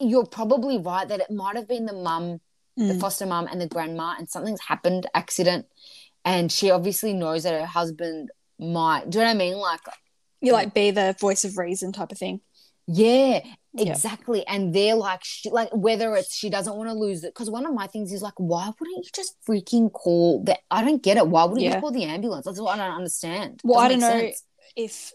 [0.00, 2.40] you're probably right that it might have been the mum
[2.76, 3.00] the Mm.
[3.00, 5.66] foster mum and the grandma, and something's happened, accident,
[6.24, 9.10] and she obviously knows that her husband might.
[9.10, 9.56] Do you know what I mean?
[9.56, 9.80] Like,
[10.40, 12.40] You like be the voice of reason type of thing.
[12.86, 13.40] yeah,
[13.74, 13.90] Yeah.
[13.90, 14.46] exactly.
[14.46, 17.66] And they're like, she, like whether it's she doesn't want to lose it, because one
[17.66, 20.60] of my things is like, why wouldn't you just freaking call that?
[20.70, 21.26] I don't get it.
[21.26, 21.74] Why wouldn't Yeah.
[21.74, 22.44] you call the ambulance?
[22.46, 23.60] That's what I don't understand.
[23.64, 24.42] Well, I Doesn't don't know sense.
[24.76, 25.12] if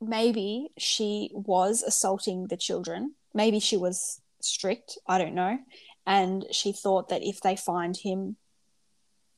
[0.00, 3.14] maybe she was assaulting the children.
[3.36, 4.98] Maybe she was strict.
[5.06, 5.58] I don't know.
[6.06, 8.36] And she thought that if they find him,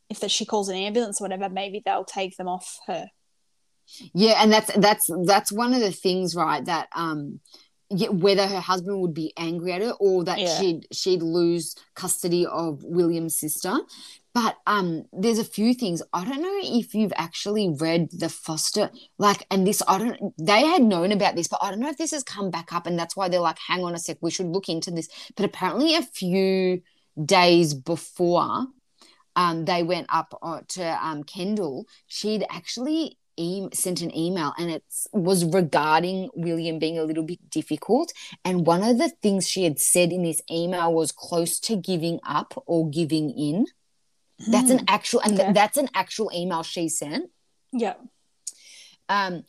[0.08, 3.08] if that she calls an ambulance or whatever, maybe they'll take them off her.
[4.14, 6.64] Yeah, and that's that's that's one of the things, right?
[6.64, 7.40] That um,
[7.90, 10.60] yeah, whether her husband would be angry at her or that Yeah.
[10.60, 13.78] she'd she'd lose custody of William's sister.
[14.40, 16.00] But um, there's a few things.
[16.12, 20.32] I don't know if you've actually read the foster like, and this I don't.
[20.38, 22.86] They had known about this, but I don't know if this has come back up,
[22.86, 25.08] and that's why they're like, hang on a sec, we should look into this.
[25.34, 26.82] But apparently, a few
[27.24, 28.68] days before
[29.34, 34.70] um, they went up uh, to um, Kendall, she'd actually e- sent an email and
[34.70, 38.12] it was regarding William being a little bit difficult.
[38.44, 42.20] And one of the things she had said in this email was close to giving
[42.24, 43.66] up or giving in.
[44.46, 45.52] That's an actual, and Okay.
[45.52, 47.30] that's an actual email she sent.
[47.72, 47.94] Yeah.
[49.08, 49.44] Um,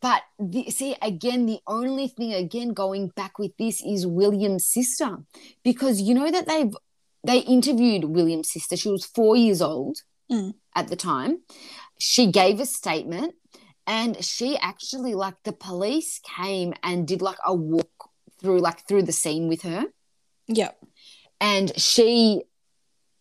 [0.00, 5.18] but the, see, again, the only thing, again, going back with this is William's sister,
[5.62, 6.74] because you know that they've
[7.22, 8.78] they interviewed William's sister.
[8.78, 9.98] She was four years old
[10.32, 10.54] Mm.
[10.74, 11.42] at the time.
[11.98, 13.34] She gave a statement,
[13.86, 18.10] and she actually, like, the police came and did like a walk
[18.40, 19.86] through, like, through the scene with her,
[20.46, 20.70] Yeah.
[21.40, 22.44] and she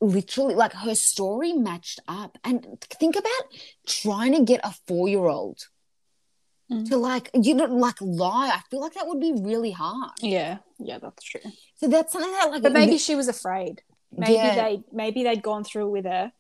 [0.02, 2.66] literally like her story matched up and
[3.00, 3.44] think about
[3.86, 5.68] trying to get a four-year-old
[6.72, 6.88] Mm.
[6.90, 10.60] to like you know like lie i feel like that would be really hard Yeah.
[10.78, 11.42] Yeah, that's true.
[11.78, 13.82] so that's something that like But maybe she was afraid.
[14.16, 14.54] Maybe Yeah.
[14.54, 16.32] they maybe they'd gone through with her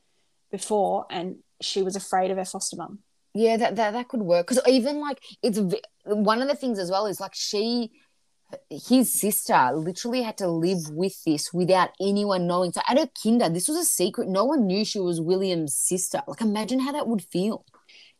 [0.51, 2.99] before and she was afraid of her foster mum.
[3.33, 5.59] yeah that that, that could work because even like it's
[6.05, 7.89] one of the things as well is like she
[8.69, 13.49] his sister literally had to live with this without anyone knowing so at her kinder
[13.49, 17.07] this was a secret no one knew she was william's sister like imagine how that
[17.07, 17.65] would feel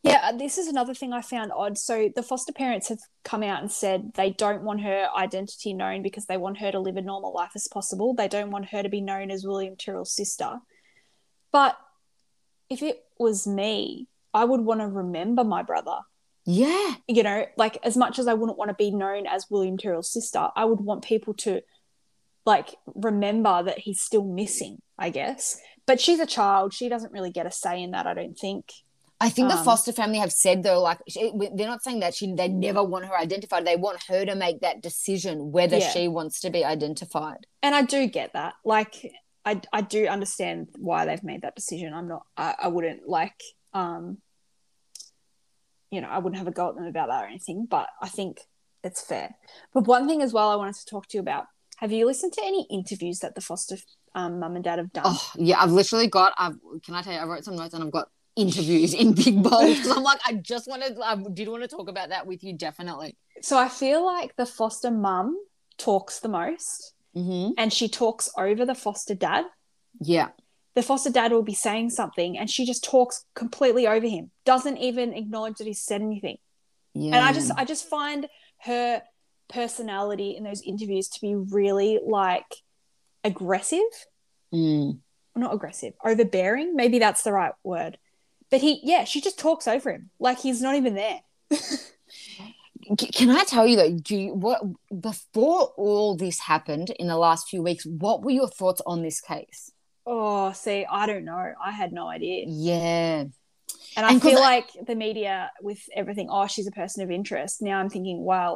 [0.01, 1.77] Yeah, uh, this is another thing I found odd.
[1.77, 6.01] So the foster parents have come out and said they don't want her identity known
[6.03, 8.13] because they want her to live a normal life as possible.
[8.13, 10.59] They don't want her to be known as William Tyrrell's sister.
[11.51, 11.77] But
[12.69, 15.99] if it was me, I would want to remember my brother.
[16.45, 19.77] Yeah You know, like as much as I wouldn't want to be known as William
[19.77, 21.61] Tyrrell's sister, I would want people to
[22.45, 25.59] like remember that he's still missing, I guess.
[25.85, 26.73] But she's a child.
[26.73, 28.65] She doesn't really get a say in that, I don't think.
[29.21, 30.99] I think the Um, foster family have said though, like
[31.55, 33.65] they're not saying that she they never want her identified.
[33.65, 35.89] They want her to make that decision whether Yeah.
[35.89, 37.45] she wants to be identified.
[37.61, 38.53] and I do get that.
[38.63, 38.95] Like,
[39.45, 41.93] I I do understand why they've made that decision.
[41.93, 42.23] I'm not.
[42.37, 43.39] I, I wouldn't like.
[43.73, 44.19] Um,
[45.91, 47.65] you know, I wouldn't have a go at them about that or anything.
[47.69, 48.41] But I think
[48.83, 49.35] it's fair.
[49.73, 51.45] But one thing as well, I wanted to talk to you about.
[51.77, 53.77] Have you listened to any interviews that the foster
[54.13, 55.03] um, mum and dad have done?
[55.05, 56.33] Oh yeah, I've literally got.
[56.37, 57.19] I've can I tell you?
[57.19, 60.33] I wrote some notes and I've got interviews in big bold because I'm like I
[60.33, 60.97] just wanted.
[61.03, 63.17] I did want to talk about that with you definitely.
[63.41, 65.37] So I feel like the foster mum
[65.77, 67.53] talks the most, Mm-hmm.
[67.57, 69.45] and she talks over the foster dad.
[69.99, 70.29] Yeah.
[70.75, 74.77] The foster dad will be saying something and she just talks completely over him doesn't
[74.77, 76.37] even acknowledge that he's said anything
[76.93, 77.15] Yeah.
[77.17, 78.27] and i just i just find
[78.63, 79.01] her
[79.49, 82.45] personality in those interviews to be really like
[83.23, 83.79] aggressive
[84.53, 84.99] Mm.
[85.35, 87.97] not aggressive overbearing maybe that's the right word
[88.49, 91.21] but he yeah she just talks over him like he's not even there
[92.97, 93.91] Can I tell you though?
[93.91, 94.61] Do you, what
[95.01, 97.85] before all this happened in the last few weeks?
[97.85, 99.71] What were your thoughts on this case?
[100.13, 101.45] Oh see i don't know.
[101.69, 102.45] I had no idea.
[102.47, 103.17] Yeah.
[103.97, 105.35] and i And feel I- like the media
[105.67, 107.53] with everything oh she's a person of interest.
[107.61, 108.53] Now i'm thinking well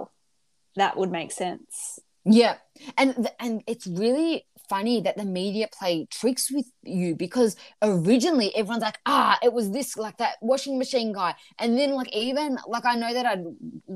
[0.81, 1.99] that would make sense.
[2.25, 2.55] Yeah,
[2.97, 7.51] and th- and it's really funny that the media play tricks with you because
[7.81, 12.11] originally everyone's like, ah, it was this like that washing machine guy, and then like
[12.27, 13.35] even like I know that I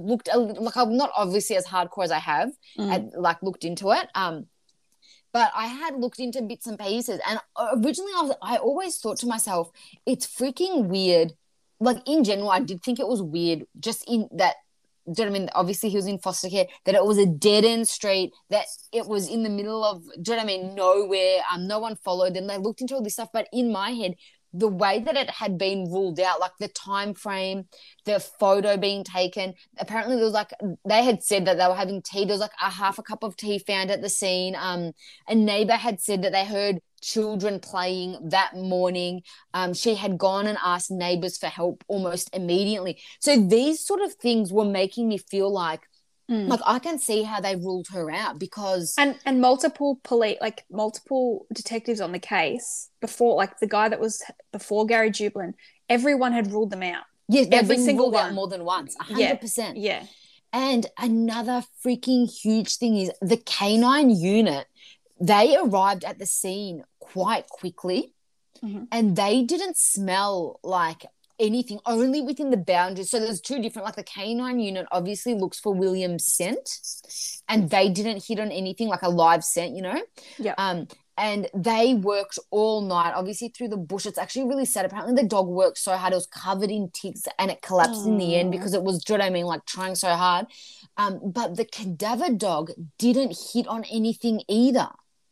[0.10, 2.90] looked a, like I'm not obviously as hardcore as I have, Mm.
[2.94, 4.36] and like looked into it, um,
[5.34, 9.18] but I had looked into bits and pieces, and originally I was I always thought
[9.18, 9.72] to myself,
[10.06, 11.34] it's freaking weird.
[11.80, 14.56] Like in general, I did think it was weird, just in that
[15.12, 15.50] do you know what I mean?
[15.56, 16.66] Obviously, he was in foster care.
[16.84, 18.34] That it was a dead end street.
[18.50, 20.04] That it was in the middle of.
[20.22, 20.76] Do you know what I mean?
[20.76, 21.40] Nowhere.
[21.52, 22.36] Um, no one followed.
[22.36, 23.30] And they looked into all this stuff.
[23.32, 24.16] But in my head,
[24.54, 27.66] the way that it had been ruled out, like the time frame,
[28.06, 29.54] the photo being taken.
[29.78, 30.52] Apparently, there was like
[30.86, 32.26] they had said that they were having tea.
[32.26, 34.56] There was like a half a cup of tea found at the scene.
[34.56, 34.94] Um,
[35.28, 39.22] a neighbor had said that they heard children playing that morning.
[39.54, 43.00] Um, she had gone and asked neighbors for help almost immediately.
[43.20, 45.82] So these sort of things were making me feel like,
[46.30, 46.48] Mm.
[46.50, 50.66] like I can see how they ruled her out because and and multiple police like
[50.70, 54.22] multiple detectives on the case before like the guy that was
[54.52, 55.54] before Gary Jubelin
[55.88, 58.36] everyone had ruled them out yes, every been single ruled out one.
[58.36, 59.78] more than once, a hundred percent.
[59.78, 60.04] yeah
[60.54, 64.66] And another freaking huge thing is the canine unit.
[65.20, 68.14] They arrived at the scene quite quickly,
[68.64, 68.88] Mhm.
[68.92, 71.06] and they didn't smell like
[71.40, 71.80] anything.
[71.86, 73.10] Only within the boundaries.
[73.10, 73.86] So there's two different.
[73.86, 76.70] Like the canine unit obviously looks for William's scent,
[77.48, 79.76] and they didn't hit on anything like a live scent.
[79.76, 80.02] You know.
[80.38, 80.56] Yeah.
[80.58, 80.88] Um.
[81.20, 84.06] And they worked all night, obviously through the bush.
[84.06, 84.86] It's actually really sad.
[84.86, 88.20] Apparently, the dog worked so hard; it was covered in ticks, and it collapsed in
[88.20, 89.04] the end because it was.
[89.04, 89.46] Do you know what I mean?
[89.46, 90.46] Like trying so hard.
[90.96, 94.90] Um, but the cadaver dog didn't hit on anything either.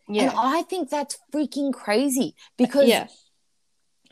[0.08, 0.24] Yeah.
[0.24, 3.08] And I think that's freaking crazy because yeah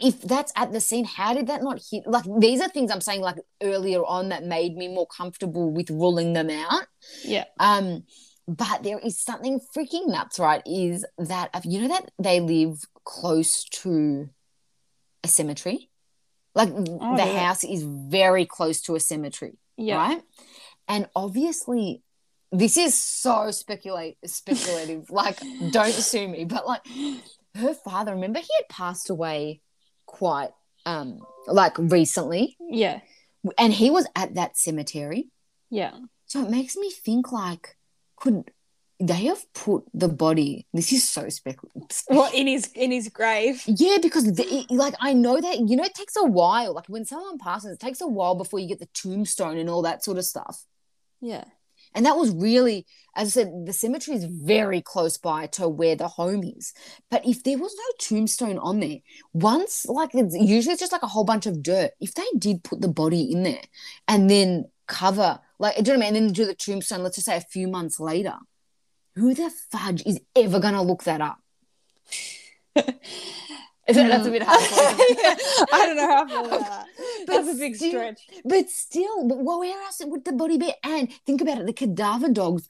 [0.03, 2.05] if that's at the scene, how did that not hit?
[2.05, 5.89] Like, these are things I'm saying like earlier on that made me more comfortable with
[5.89, 6.83] ruling them out.
[7.23, 8.03] yeah Um,
[8.47, 10.61] but there is something freaking nuts, right?
[10.65, 14.29] Is that you know that they live close to
[15.23, 15.89] a cemetery?
[16.53, 17.47] Like the yeah.
[17.47, 20.21] house is very close to a cemetery yeah right?
[20.87, 22.03] And obviously,
[22.51, 25.09] this is so speculate speculative.
[25.09, 25.39] like,
[25.71, 26.85] don't sue me, but like
[27.55, 29.61] her father, remember he had passed away
[30.19, 30.51] quite
[30.85, 33.01] um like recently, yeah
[33.57, 35.21] and he was at that cemetery.
[35.69, 35.93] yeah
[36.31, 37.65] So it makes me think like,
[38.15, 38.51] could
[38.99, 40.65] they have put the body?
[40.73, 41.97] This is so speculative.
[42.09, 45.83] well in his in his grave Yeah, because the, like I know that you know
[45.91, 46.71] it takes a while.
[46.77, 49.81] Like when someone passes, it takes a while before you get the tombstone and all
[49.81, 50.57] that sort of stuff.
[51.33, 51.45] yeah
[51.95, 52.85] And that was really,
[53.15, 56.73] as I said, the cemetery is very close by to where the home is.
[57.11, 58.99] But if there was no tombstone on there,
[59.33, 61.91] once, like, it's usually it's just like a whole bunch of dirt.
[61.99, 63.61] If they did put the body in there
[64.07, 66.15] and then cover, like, do you know what I mean?
[66.17, 68.35] And then do the tombstone, let's just say a few months later,
[69.15, 71.37] who the fudge is ever going to look that up?
[73.87, 74.61] Is that, that's a um, bit hard.
[75.73, 76.85] I don't know how about that
[77.27, 80.73] that's a big still- stretch But still, but where else would the body be?
[80.83, 82.67] And think about it, the cadaver dogs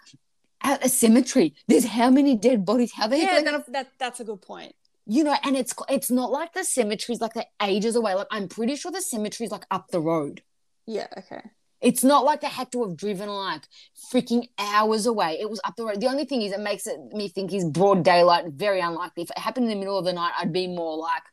[0.61, 1.53] at a cemetery.
[1.67, 2.93] There's how many dead bodies?
[2.93, 4.73] How they yeah that, that that's a good point
[5.05, 8.13] you know, and it's it's not like the cemeteries like they're ages away.
[8.13, 10.41] Like I'm pretty sure the cemetery's like up the road.
[10.85, 11.41] yeah okay
[11.83, 13.63] It's not like they had to have driven like
[14.11, 15.37] freaking hours away.
[15.39, 15.99] It was up the road.
[15.99, 18.45] The only thing is, it makes it me think is broad daylight.
[18.53, 19.23] Very unlikely.
[19.23, 21.23] If it happened in the middle of the night, I'd be more like,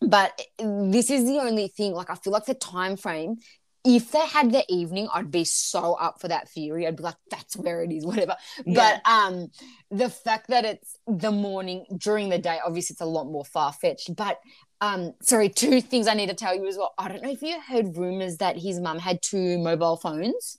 [0.00, 1.92] but this is the only thing.
[1.92, 3.36] Like I feel like the time frame.
[3.84, 6.86] If they had the evening, I'd be so up for that theory.
[6.86, 9.00] I'd be like, "That's where it is, whatever." Yeah.
[9.04, 9.48] But um,
[9.90, 13.72] the fact that it's the morning during the day, obviously, it's a lot more far
[13.72, 14.14] fetched.
[14.14, 14.38] But
[14.82, 16.92] um, sorry, two things I need to tell you as well.
[16.98, 20.58] I don't know if you heard rumors that his mum had two mobile phones.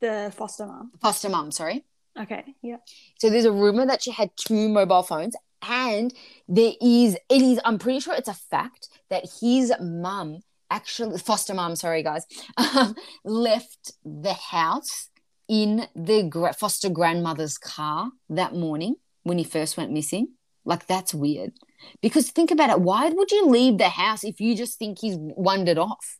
[0.00, 0.92] The foster mom.
[1.00, 1.84] Foster mum, sorry.
[2.20, 2.44] Okay.
[2.62, 2.76] Yeah.
[3.18, 5.34] So there's a rumor that she had two mobile phones,
[5.66, 6.12] and
[6.46, 10.40] there is it is I'm pretty sure it's a fact that his mum
[10.70, 12.94] actually foster mum, sorry guys, um,
[13.24, 15.08] left the house
[15.48, 20.34] in the foster grandmother's car that morning when he first went missing.
[20.64, 21.52] Like that's weird.
[22.02, 25.16] Because think about it, why would you leave the house if you just think he's
[25.18, 26.18] wandered off?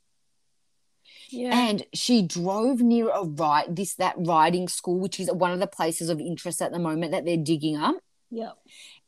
[1.30, 1.50] Yeah.
[1.52, 5.66] And she drove near a ride, this that riding school, which is one of the
[5.66, 7.96] places of interest at the moment that they're digging up.
[8.30, 8.52] yeah.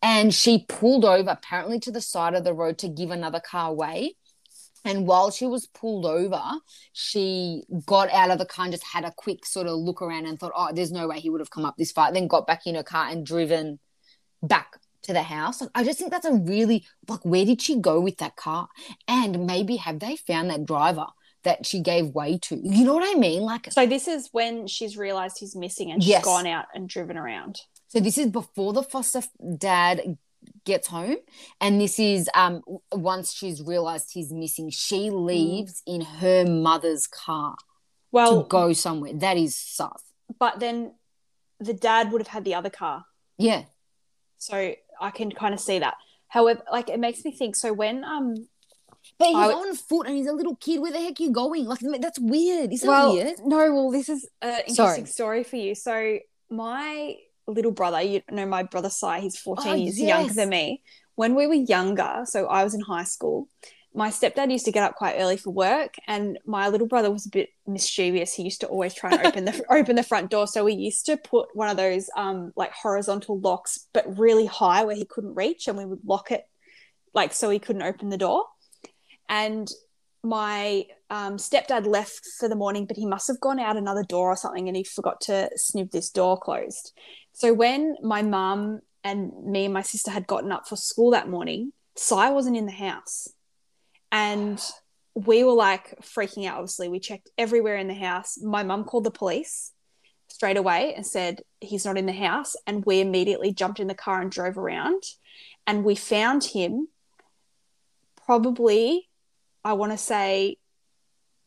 [0.02, 3.72] And she pulled over, apparently to the side of the road to give another car
[3.72, 4.16] way.
[4.82, 6.42] And while she was pulled over,
[6.94, 10.24] she got out of the car and just had a quick sort of look around
[10.24, 12.12] and thought, oh, there's no way he would have come up this far.
[12.12, 13.78] Then got back in her car and driven
[14.42, 15.60] back to the house.
[15.60, 18.68] Like, I just think that's a really, like, where did she go with that car?
[19.08, 21.06] And maybe have they found that driver
[21.44, 22.56] that she gave way to?
[22.56, 23.42] You know what I mean?
[23.42, 26.24] Like, So this is when she's realized he's missing and she's Yes.
[26.24, 27.60] gone out and driven around.
[27.88, 29.22] So this is before the foster
[29.58, 30.18] dad
[30.64, 31.16] gets home,
[31.60, 34.70] and this is um once she's realized he's missing.
[34.70, 37.56] She leaves in her mother's car
[38.12, 39.12] Well, to go somewhere.
[39.14, 40.02] That is sus.
[40.38, 40.94] but then
[41.58, 43.04] the dad would have had the other car.
[43.38, 43.64] Yeah,
[44.38, 45.94] So I can kind of see that.
[46.28, 47.56] However, like it makes me think.
[47.56, 48.34] So when um,
[49.18, 50.80] but he's I on foot and he's a little kid.
[50.80, 51.64] Where the heck are you going?
[51.64, 52.72] Like that's weird.
[52.72, 53.38] Is that well, weird?
[53.44, 55.06] no, well, this is an interesting Sorry.
[55.06, 55.74] story for you.
[55.74, 56.18] So
[56.50, 60.08] my little brother, you know, my brother Sai, he's fourteen Oh, years yes.
[60.08, 60.82] younger than me.
[61.16, 63.48] When we were younger, so I was in high school.
[63.92, 67.26] My stepdad used to get up quite early for work, and my little brother was
[67.26, 68.34] a bit mischievous.
[68.34, 70.46] He used to always try and open the open the front door.
[70.46, 74.84] So we used to put one of those um like horizontal locks, but really high
[74.84, 76.44] where he couldn't reach, and we would lock it
[77.14, 78.44] like so he couldn't open the door.
[79.28, 79.70] And
[80.22, 84.30] my um, stepdad left for the morning, but he must have gone out another door
[84.30, 86.92] or something, and he forgot to snip this door closed.
[87.32, 91.28] So when my mum and me and my sister had gotten up for school that
[91.28, 93.28] morning, Sai wasn't in the house,
[94.12, 94.60] and
[95.14, 96.56] we were like freaking out.
[96.58, 98.38] Obviously, we checked everywhere in the house.
[98.40, 99.72] My mum called the police
[100.28, 103.94] straight away and said he's not in the house, and we immediately jumped in the
[103.94, 105.02] car and drove around,
[105.66, 106.88] and we found him
[108.24, 109.08] probably
[109.64, 110.56] I want to say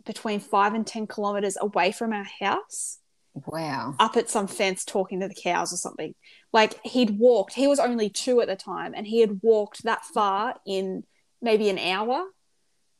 [0.05, 2.99] between five and 10 kilometers away from our house,
[3.33, 3.95] Wow.
[3.99, 6.13] up at some fence talking to the cows or something.
[6.51, 10.03] Like he'd walked, he was only two at the time, and he had walked that
[10.05, 11.05] far in
[11.41, 12.25] maybe an hour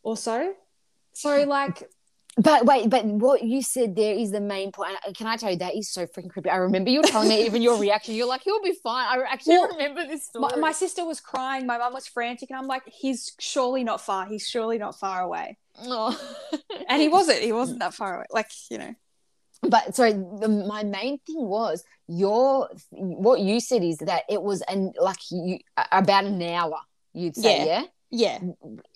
[0.03, 0.53] or so.
[1.13, 1.83] So, like,
[2.37, 4.95] But wait, but what you said there is the main point.
[5.07, 6.49] Uh, can I tell you that is so freaking creepy?
[6.49, 8.15] I remember you telling me even your reaction.
[8.15, 9.05] You're like, he'll be fine.
[9.07, 10.51] I actually Well, remember this story.
[10.53, 14.01] my, my sister was crying, my mum was frantic, and I'm like, he's surely not
[14.01, 14.25] far.
[14.25, 15.57] He's surely not far away.
[15.83, 16.19] Oh.
[16.89, 18.25] And he wasn't, he wasn't that far away.
[18.31, 18.95] Like, you know,
[19.61, 24.61] but sorry, the, my main thing was your what you said is that it was
[24.63, 25.59] an like you
[25.91, 26.79] about an hour.
[27.13, 27.83] You'd say, Yeah.
[28.09, 28.39] yeah.
[28.41, 28.49] yeah.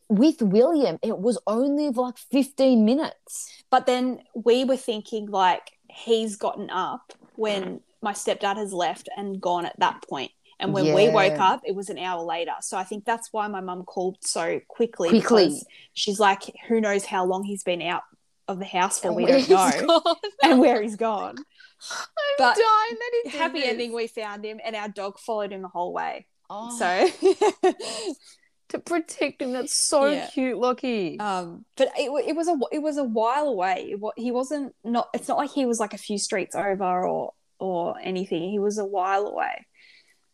[0.10, 3.64] With William, it was only like fifteen minutes.
[3.70, 9.41] But then we were thinking like he's gotten up when my stepdad has left and
[9.41, 10.32] gone at that point.
[10.60, 12.53] And when we woke up, it was an hour later.
[12.62, 15.10] So I think that's why my mum called so quickly.
[15.10, 15.45] Quickly.
[15.45, 18.01] because She's like, who knows how long he's been out
[18.47, 19.10] of the house for?
[19.10, 20.16] And We don't know.
[20.43, 21.36] And where he's gone.
[21.38, 22.08] I'm
[22.39, 25.68] But dying that he Happy ending, we found him, and our dog followed him the
[25.68, 26.26] whole way.
[26.49, 27.08] Oh, So,
[28.70, 30.28] to protect him, that's so Yeah.
[30.28, 31.20] cute, Lockie.
[31.20, 33.93] um, but it, it was a it was a while away.
[33.93, 35.07] It He wasn't not.
[35.13, 38.49] It's not like he was like a few streets over or or anything.
[38.49, 39.65] He was a while away,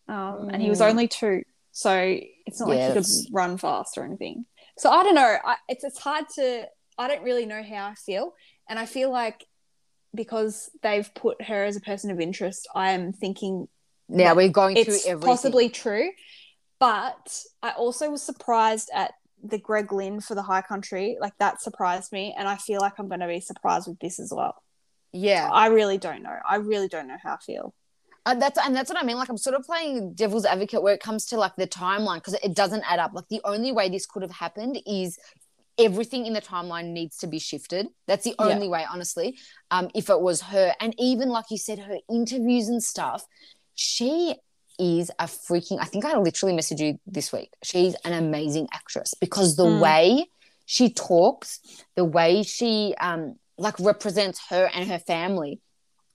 [0.08, 0.90] um, and he was Mm.
[0.90, 3.26] only two, so it's not like he Yes.
[3.26, 4.46] could run fast or anything.
[4.78, 5.38] So I don't know.
[5.46, 6.68] I, it's it's hard to.
[6.98, 8.34] I don't really know how I feel,
[8.70, 9.46] and I feel like
[10.16, 13.68] because they've put her as a person of interest, I am thinking
[14.10, 15.28] now we're going through it's everything.
[15.28, 16.10] possibly true.
[16.84, 21.16] But I also was surprised at the Greg Lynn for the High Country.
[21.20, 24.20] Like that surprised me, and I feel like I'm going to be surprised with this
[24.20, 24.56] as well.
[25.14, 25.50] yeah.
[25.50, 26.38] I really don't know.
[26.46, 27.74] I really don't know how I feel.
[28.26, 29.16] And that's and that's what I mean.
[29.18, 32.36] Like I'm sort of playing devil's advocate where it comes to like the timeline because
[32.36, 33.12] it doesn't add up.
[33.14, 35.18] Like the only way this could have happened is
[35.78, 37.88] everything in the timeline needs to be shifted.
[38.08, 38.56] That's the Yeah.
[38.56, 39.38] only way, honestly.
[39.72, 43.24] Um, if it was her, and even like you said, her interviews and stuff,
[43.76, 44.36] she
[44.80, 47.52] is a freaking I think I literally messaged you this week.
[47.64, 49.80] She's an amazing actress because the Mm.
[49.80, 50.30] way
[50.66, 51.60] she talks,
[51.96, 55.60] the way she um like represents her and her family.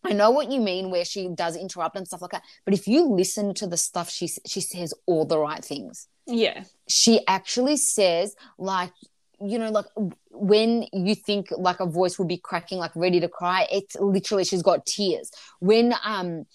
[0.05, 2.87] I know what you mean where she does interrupt and stuff like that, but if
[2.87, 6.09] you listen to the stuff she she says all the right things.
[6.27, 6.65] Yeah.
[6.89, 8.93] She actually says like
[9.41, 9.87] you know like
[10.31, 14.45] when you think like a voice will be cracking like ready to cry, it's literally
[14.45, 15.31] she's got tears.
[15.61, 16.47] When um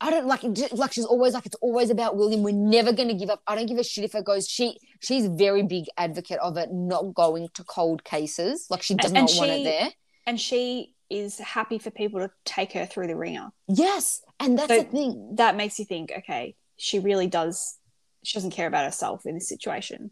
[0.00, 2.42] I don't like it- like she's always like it's always about William.
[2.42, 3.42] We're never going to give up.
[3.46, 4.48] I don't give a shit if it goes.
[4.48, 8.66] She she's a very big advocate of it not going to cold cases.
[8.70, 9.88] Like she does And not want it there.
[10.26, 13.48] And she is happy for people to take her through the ringer.
[13.66, 15.34] Yes, and that's So- the thing.
[15.36, 17.78] That makes you think, okay, she really does.
[18.24, 20.10] She doesn't care about herself in this situation.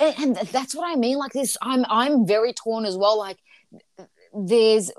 [0.00, 1.18] and, and that's what I mean.
[1.18, 3.18] Like this, I'm I'm very torn as well.
[3.18, 3.38] Like
[4.36, 4.90] there's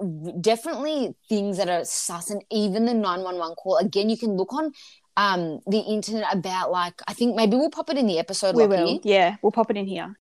[0.42, 3.78] definitely things that are sus, and even the nine one one call.
[3.78, 4.72] Again, you can look on
[5.18, 8.56] um the internet about like I think maybe we'll pop it in the episode.
[8.56, 8.84] We Lockie.
[8.84, 9.00] will.
[9.04, 10.18] Yeah, we'll pop it in here.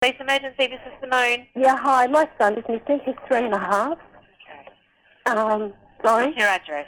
[0.00, 1.46] Police emergency, this is Simone.
[1.54, 2.06] Yeah, hi.
[2.08, 3.00] My son is missing.
[3.04, 3.98] He's three and a half.
[5.26, 5.72] Um,
[6.04, 6.86] sorry, What's your address?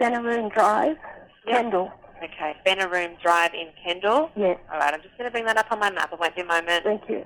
[0.00, 0.96] Benaroon Drive,
[1.46, 1.56] Yep.
[1.56, 1.90] Kendall.
[2.22, 4.30] Okay, Benaroon Drive in Kendall.
[4.36, 6.12] Yes, All right, I'm just going to bring that up on my map.
[6.12, 6.84] It won't be a moment.
[6.84, 7.24] thank you.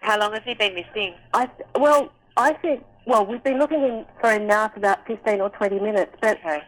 [0.00, 1.14] How long has he been missing?
[1.34, 5.40] I well, I think well, we've been looking in for him now for about fifteen
[5.40, 6.62] or twenty minutes, but Okay.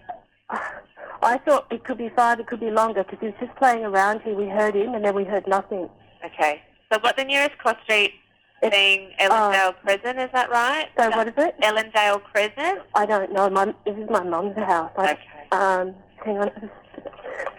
[1.22, 3.84] I thought it could be five, it could be longer because he was just playing
[3.84, 4.34] around here.
[4.34, 5.88] We heard him, and then we heard nothing.
[6.24, 6.62] Okay.
[6.92, 8.14] So what the nearest cross street
[8.62, 10.88] It's- being Ellendale Crescent, is that right?
[10.98, 11.54] So what is it?
[11.60, 12.80] Ellendale Crescent?
[12.94, 13.48] I don't know.
[13.48, 14.90] My this is my mum's house.
[14.96, 15.20] I, Okay.
[15.52, 16.50] Um, hang on.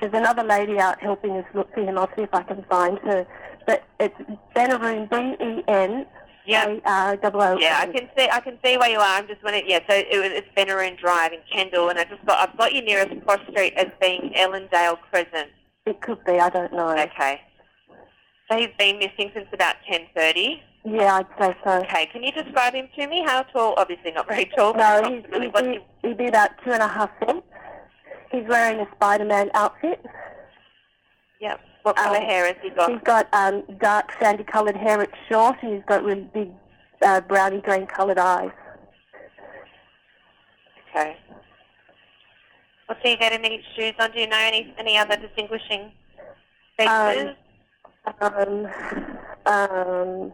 [0.02, 1.98] There's another lady out helping us look for him.
[1.98, 3.26] I'll see if I can find her.
[3.66, 4.16] But it's
[4.56, 6.06] Benaroon, B E N
[6.46, 6.68] Yeah.
[6.68, 7.58] A R O O.
[7.60, 8.28] Yeah, I can see.
[8.32, 9.18] I can see where you are.
[9.18, 9.66] I'm just wondering.
[9.68, 12.50] Yeah, so it was, it's Benaroon Drive in Kendall, and I just got.
[12.50, 15.50] I've got your nearest cross street as being Ellendale Crescent.
[15.86, 16.34] It could be.
[16.40, 16.90] I don't know.
[16.98, 17.42] Okay.
[18.52, 20.60] So he's been missing since about 10:30.
[20.84, 21.72] Yeah, I'd say so.
[21.84, 22.08] Okay.
[22.08, 23.24] Can you describe him to me?
[23.24, 23.76] How tall?
[23.78, 24.74] Obviously not very tall.
[24.74, 27.44] No, but he's, he'd, be, he- he'd be about two and a half feet.
[28.32, 30.04] He's wearing a Spider-Man outfit.
[31.40, 31.58] Yeah.
[31.84, 32.92] What colour Um, hair has he got?
[32.92, 35.02] He's got um, dark sandy-coloured hair.
[35.02, 36.52] It's short, and he's got really big
[37.04, 38.52] uh, browny green-coloured eyes.
[40.90, 41.18] Okay.
[42.86, 44.12] What's he got any shoes on?
[44.12, 45.92] Do you know any any other distinguishing
[46.78, 47.36] features?
[48.20, 48.68] Um,
[49.46, 50.32] um,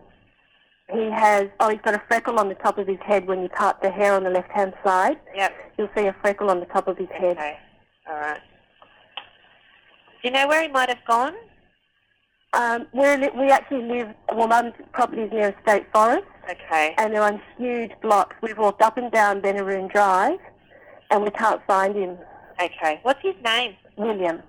[0.91, 3.50] he has, oh, he's got a freckle on the top of his head when you
[3.50, 5.18] part the hair on the left-hand side.
[5.36, 5.54] yep.
[5.78, 7.38] You'll see a freckle on the top of his head.
[7.38, 7.58] Okay.
[8.10, 8.39] All right.
[10.28, 11.34] Do you know where he might have gone?
[12.52, 16.94] Um, we're, we actually live, well, Mum's property is near a state forest, Okay.
[16.98, 18.36] and they're on huge blocks.
[18.42, 20.38] We've walked up and down Benaroon Drive,
[21.12, 22.18] and we can't find him.
[22.62, 23.00] Okay.
[23.04, 23.78] What's his name?
[23.96, 24.44] William.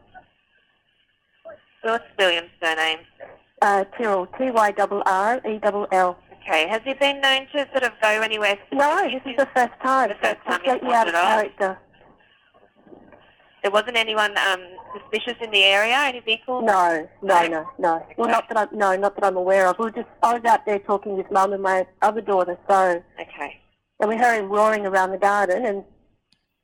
[1.83, 2.99] What's William's surname?
[3.62, 6.18] Uh, Tyrrell, T-Y-R-R-E-L-L.
[6.43, 6.66] Okay.
[6.66, 8.59] Has he been known to sort of go anywhere?
[8.72, 10.09] No, this is the first time.
[10.09, 11.22] The first time It's he's out of wandered off.
[11.41, 11.79] character.
[13.68, 14.62] There wasn't anyone um,
[14.98, 15.94] suspicious in the area.
[15.94, 16.64] Any vehicles?
[16.64, 18.06] No, no, no, no.
[18.16, 19.78] Well, not that I'm no, not that I'm aware of.
[19.78, 23.02] We were just I was out there talking with Mum and my other daughter, so
[23.20, 23.60] Okay.
[24.00, 25.84] and we heard him roaring around the garden, and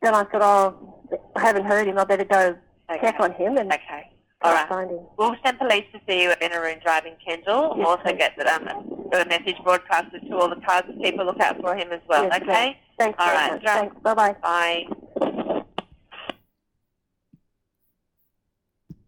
[0.00, 1.98] then I thought, oh, I haven't heard him.
[1.98, 2.56] I better go
[2.90, 3.00] Okay.
[3.02, 4.10] check on him and Okay.
[4.40, 4.66] All right.
[4.66, 5.00] find him.
[5.18, 7.74] We'll send police to see you at Benaroon Drive in Kendall.
[7.76, 8.16] We'll also please.
[8.16, 8.64] get the, um,
[9.12, 12.24] the message broadcasted to all the cars to keep a lookout for him as well.
[12.24, 12.78] Yes, okay?
[12.98, 13.64] Thanks All right, much.
[13.64, 13.96] Thanks.
[14.02, 15.60] Bye bye.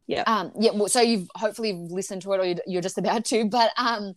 [0.09, 0.23] Bye.
[0.27, 3.45] Um, yeah, well, so you've hopefully listened to it, or you're, just about to.
[3.49, 4.15] But um,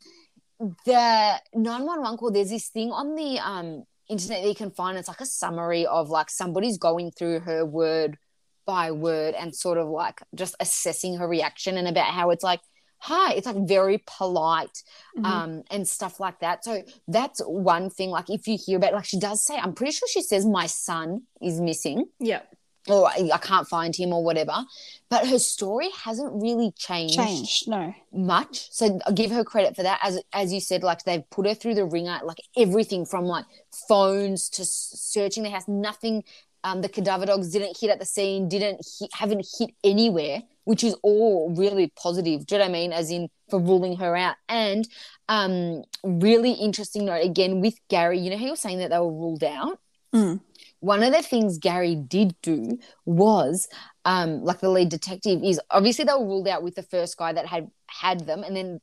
[0.86, 2.32] the nine one one call.
[2.32, 4.98] There's this thing on the um internet that you can find.
[4.98, 8.18] It's like a summary of like somebody's going through her word
[8.66, 12.60] by word and sort of like just assessing her reaction and about how it's like
[13.00, 14.84] hi it's like very polite
[15.18, 15.26] Mhm.
[15.26, 19.06] um and stuff like that so that's one thing like if you hear about like
[19.06, 22.42] she does say i'm pretty sure she says my son is missing yeah.
[22.90, 24.66] Or I I can't find him or whatever.
[25.10, 27.68] But her story hasn't really changed, Changed.
[27.68, 27.94] No.
[28.14, 28.72] much.
[28.72, 30.00] So I'll give her credit for that.
[30.04, 33.46] As as you said, like they've put her through the ringer, like everything from like
[33.88, 35.68] phones to searching the house.
[35.68, 36.24] Nothing.
[36.64, 38.50] Um, the cadaver dogs didn't hit at the scene.
[38.50, 42.46] Didn't hit, haven't hit anywhere, which is all really positive.
[42.46, 42.92] Do you know what I mean?
[42.92, 44.36] As in for ruling her out.
[44.50, 44.86] And
[45.30, 48.20] um, really interesting note again with Gary.
[48.20, 49.80] You know, he was saying that they were ruled out
[50.14, 50.42] Mm.
[50.80, 53.68] One of the things Gary did do was,
[54.06, 57.34] um, like the lead detective is obviously they were ruled out with the first guy
[57.34, 58.80] that had had them, and then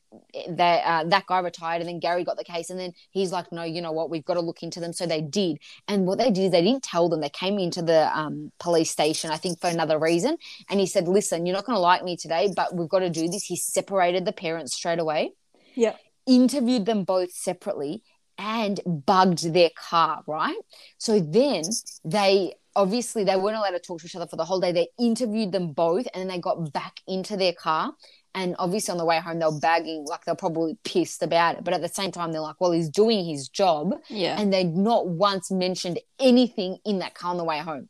[0.49, 3.51] they, uh, that guy retired, and then Gary got the case, and then he's like,
[3.51, 4.93] no, you know what, we've got to look into them.
[4.93, 5.59] So they did,
[5.89, 7.21] and what they did is they didn't tell them.
[7.21, 10.37] They came into the um, police station, I think, for another reason,
[10.69, 13.11] and he said, listen, you're not going to like me today, but we've got to
[13.11, 13.45] do this.
[13.45, 15.33] He separated the parents straight away.
[15.75, 15.95] Yeah.
[16.27, 18.03] Interviewed them both separately
[18.39, 20.59] and bugged their car, right?
[20.99, 21.63] So then
[22.05, 24.73] they obviously they weren't allowed to talk to each other for the whole day.
[24.73, 27.95] They interviewed them both and then they got back into their car.
[28.35, 31.65] And obviously on the way home, they were bagging, like they're probably pissed about it.
[31.65, 33.95] But at the same time, they're like, well, he's doing his job.
[34.11, 34.39] Yeah.
[34.39, 37.89] And they not once mentioned anything in that car on the way home.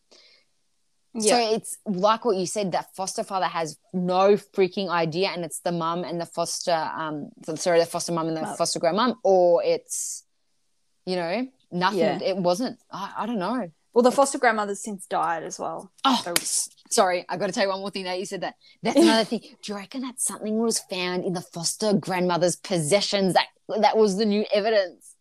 [1.14, 1.32] Yeah.
[1.32, 5.60] So it's like what you said that foster father has no freaking idea, and it's
[5.60, 8.56] the mum and the foster, um, sorry, the foster mum and the Mum.
[8.56, 10.25] foster grandmum, or it's,
[11.06, 11.98] you know, nothing.
[11.98, 12.18] Yeah.
[12.22, 12.78] It wasn't.
[12.90, 13.68] I, I don't know.
[13.94, 15.90] well, the foster grandmother's since died as well.
[16.04, 16.34] Oh, So-
[16.90, 18.04] sorry, I got to tell you one more thing.
[18.04, 18.54] Now you said that.
[18.82, 19.40] That's another thing.
[19.62, 23.34] Do you reckon that something was found in the foster grandmother's possessions?
[23.34, 23.46] That
[23.80, 25.14] that was the new evidence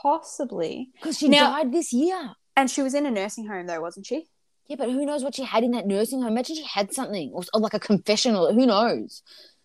[0.00, 0.90] Possibly.
[0.94, 2.32] because she Now- died this year.
[2.56, 4.24] And she was in a nursing home though, wasn't she?
[4.66, 6.32] Yeah, but who knows what she had in that nursing home?
[6.32, 8.52] Imagine she had something, or, or like a confessional.
[8.52, 9.22] Who knows?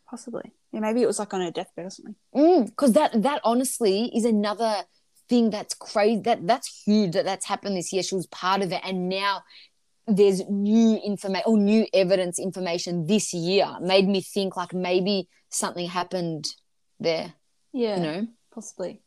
[0.09, 0.53] Possibly.
[0.71, 2.15] Yeah, maybe it was like on her deathbed or something.
[2.35, 4.75] Mm, because that that honestly is another
[5.29, 8.71] thing that's crazy that that's huge that that's happened this year she was part of
[8.71, 9.41] it and now
[10.05, 15.87] there's new information or new evidence information this year made me think like maybe something
[15.87, 16.45] happened
[16.99, 17.33] there
[17.71, 17.95] Yeah.
[17.97, 19.01] you know Possibly.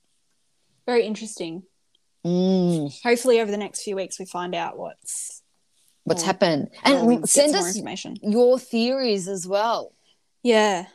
[0.86, 1.62] Very interesting.
[2.24, 5.42] mm, Hopefully over the next few weeks we find out what's
[6.04, 7.78] what's happened or we and get send us
[8.22, 9.92] your theories as well
[10.42, 10.86] Yeah.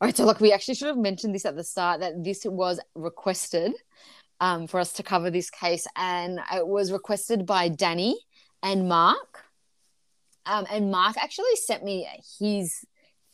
[0.00, 2.44] All right, so like we actually should have mentioned this at the start that this
[2.44, 3.72] was requested
[4.42, 8.18] um, for us to cover this case, and it was requested by Danny
[8.62, 9.44] and Mark.
[10.44, 12.06] Um, and Mark actually sent me
[12.40, 12.84] his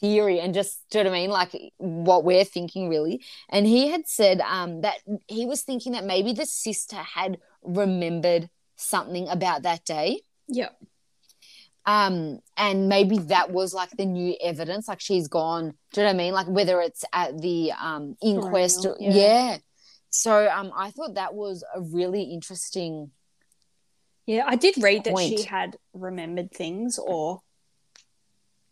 [0.00, 3.24] theory and just do you know what I mean, like what we're thinking really.
[3.48, 8.50] And he had said um, that he was thinking that maybe the sister had remembered
[8.76, 10.68] something about that day Yeah.
[11.84, 16.12] um and maybe that was like the new evidence like she's gone do you know
[16.12, 19.10] what i mean like whether it's at the um inquest or, yeah.
[19.12, 19.56] yeah.
[20.10, 23.10] So um i thought that was a really interesting
[24.26, 24.44] Yeah.
[24.46, 27.40] I did read that she had remembered things or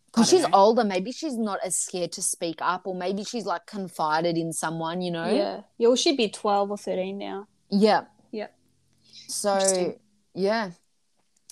[0.07, 0.49] because she's know.
[0.53, 4.53] older maybe she's not as scared to speak up or maybe she's like confided in
[4.53, 5.61] someone you know Yeah.
[5.77, 7.47] Yeah, well she'd be twelve or thirteen now.
[7.69, 8.55] yeah Yep.
[9.27, 9.95] so
[10.33, 10.71] yeah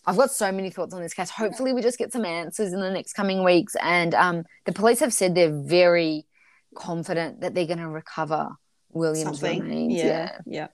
[0.08, 1.32] I've got so many thoughts on this case.
[1.32, 3.76] Hopefully, we just get some answers in the next coming weeks.
[3.82, 6.28] And um, the police have said they're very
[6.76, 8.50] confident that they're going to recover
[8.96, 9.62] Williams' Something.
[9.62, 9.94] remains.
[9.94, 10.40] Yeah.
[10.46, 10.68] Yeah.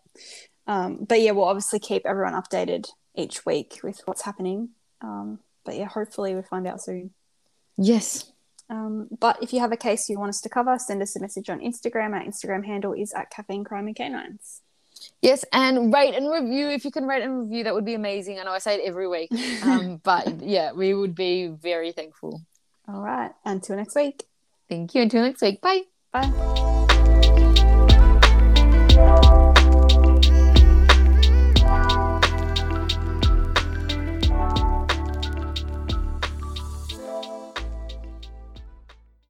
[0.68, 4.70] Um, but yeah, we'll obviously keep everyone updated each week with what's happening.
[5.02, 7.12] Um, but yeah, hopefully we find out soon.
[7.78, 8.32] Yes.
[8.70, 11.20] Um, but if you have a case you want us to cover, send us a
[11.20, 12.14] message on Instagram.
[12.14, 14.62] Our Instagram handle is at Caffeine Crime and Canines.
[15.22, 15.44] Yes.
[15.52, 16.70] And rate and review.
[16.70, 18.40] If you can rate and review, that would be amazing.
[18.40, 19.32] I know I say it every week.
[19.64, 22.42] Um, but yeah, we would be very thankful.
[22.88, 23.32] All right.
[23.44, 24.24] Until next week.
[24.70, 25.02] Thank you.
[25.02, 25.60] Until next week.
[25.60, 25.82] Bye.
[26.14, 26.81] Bye.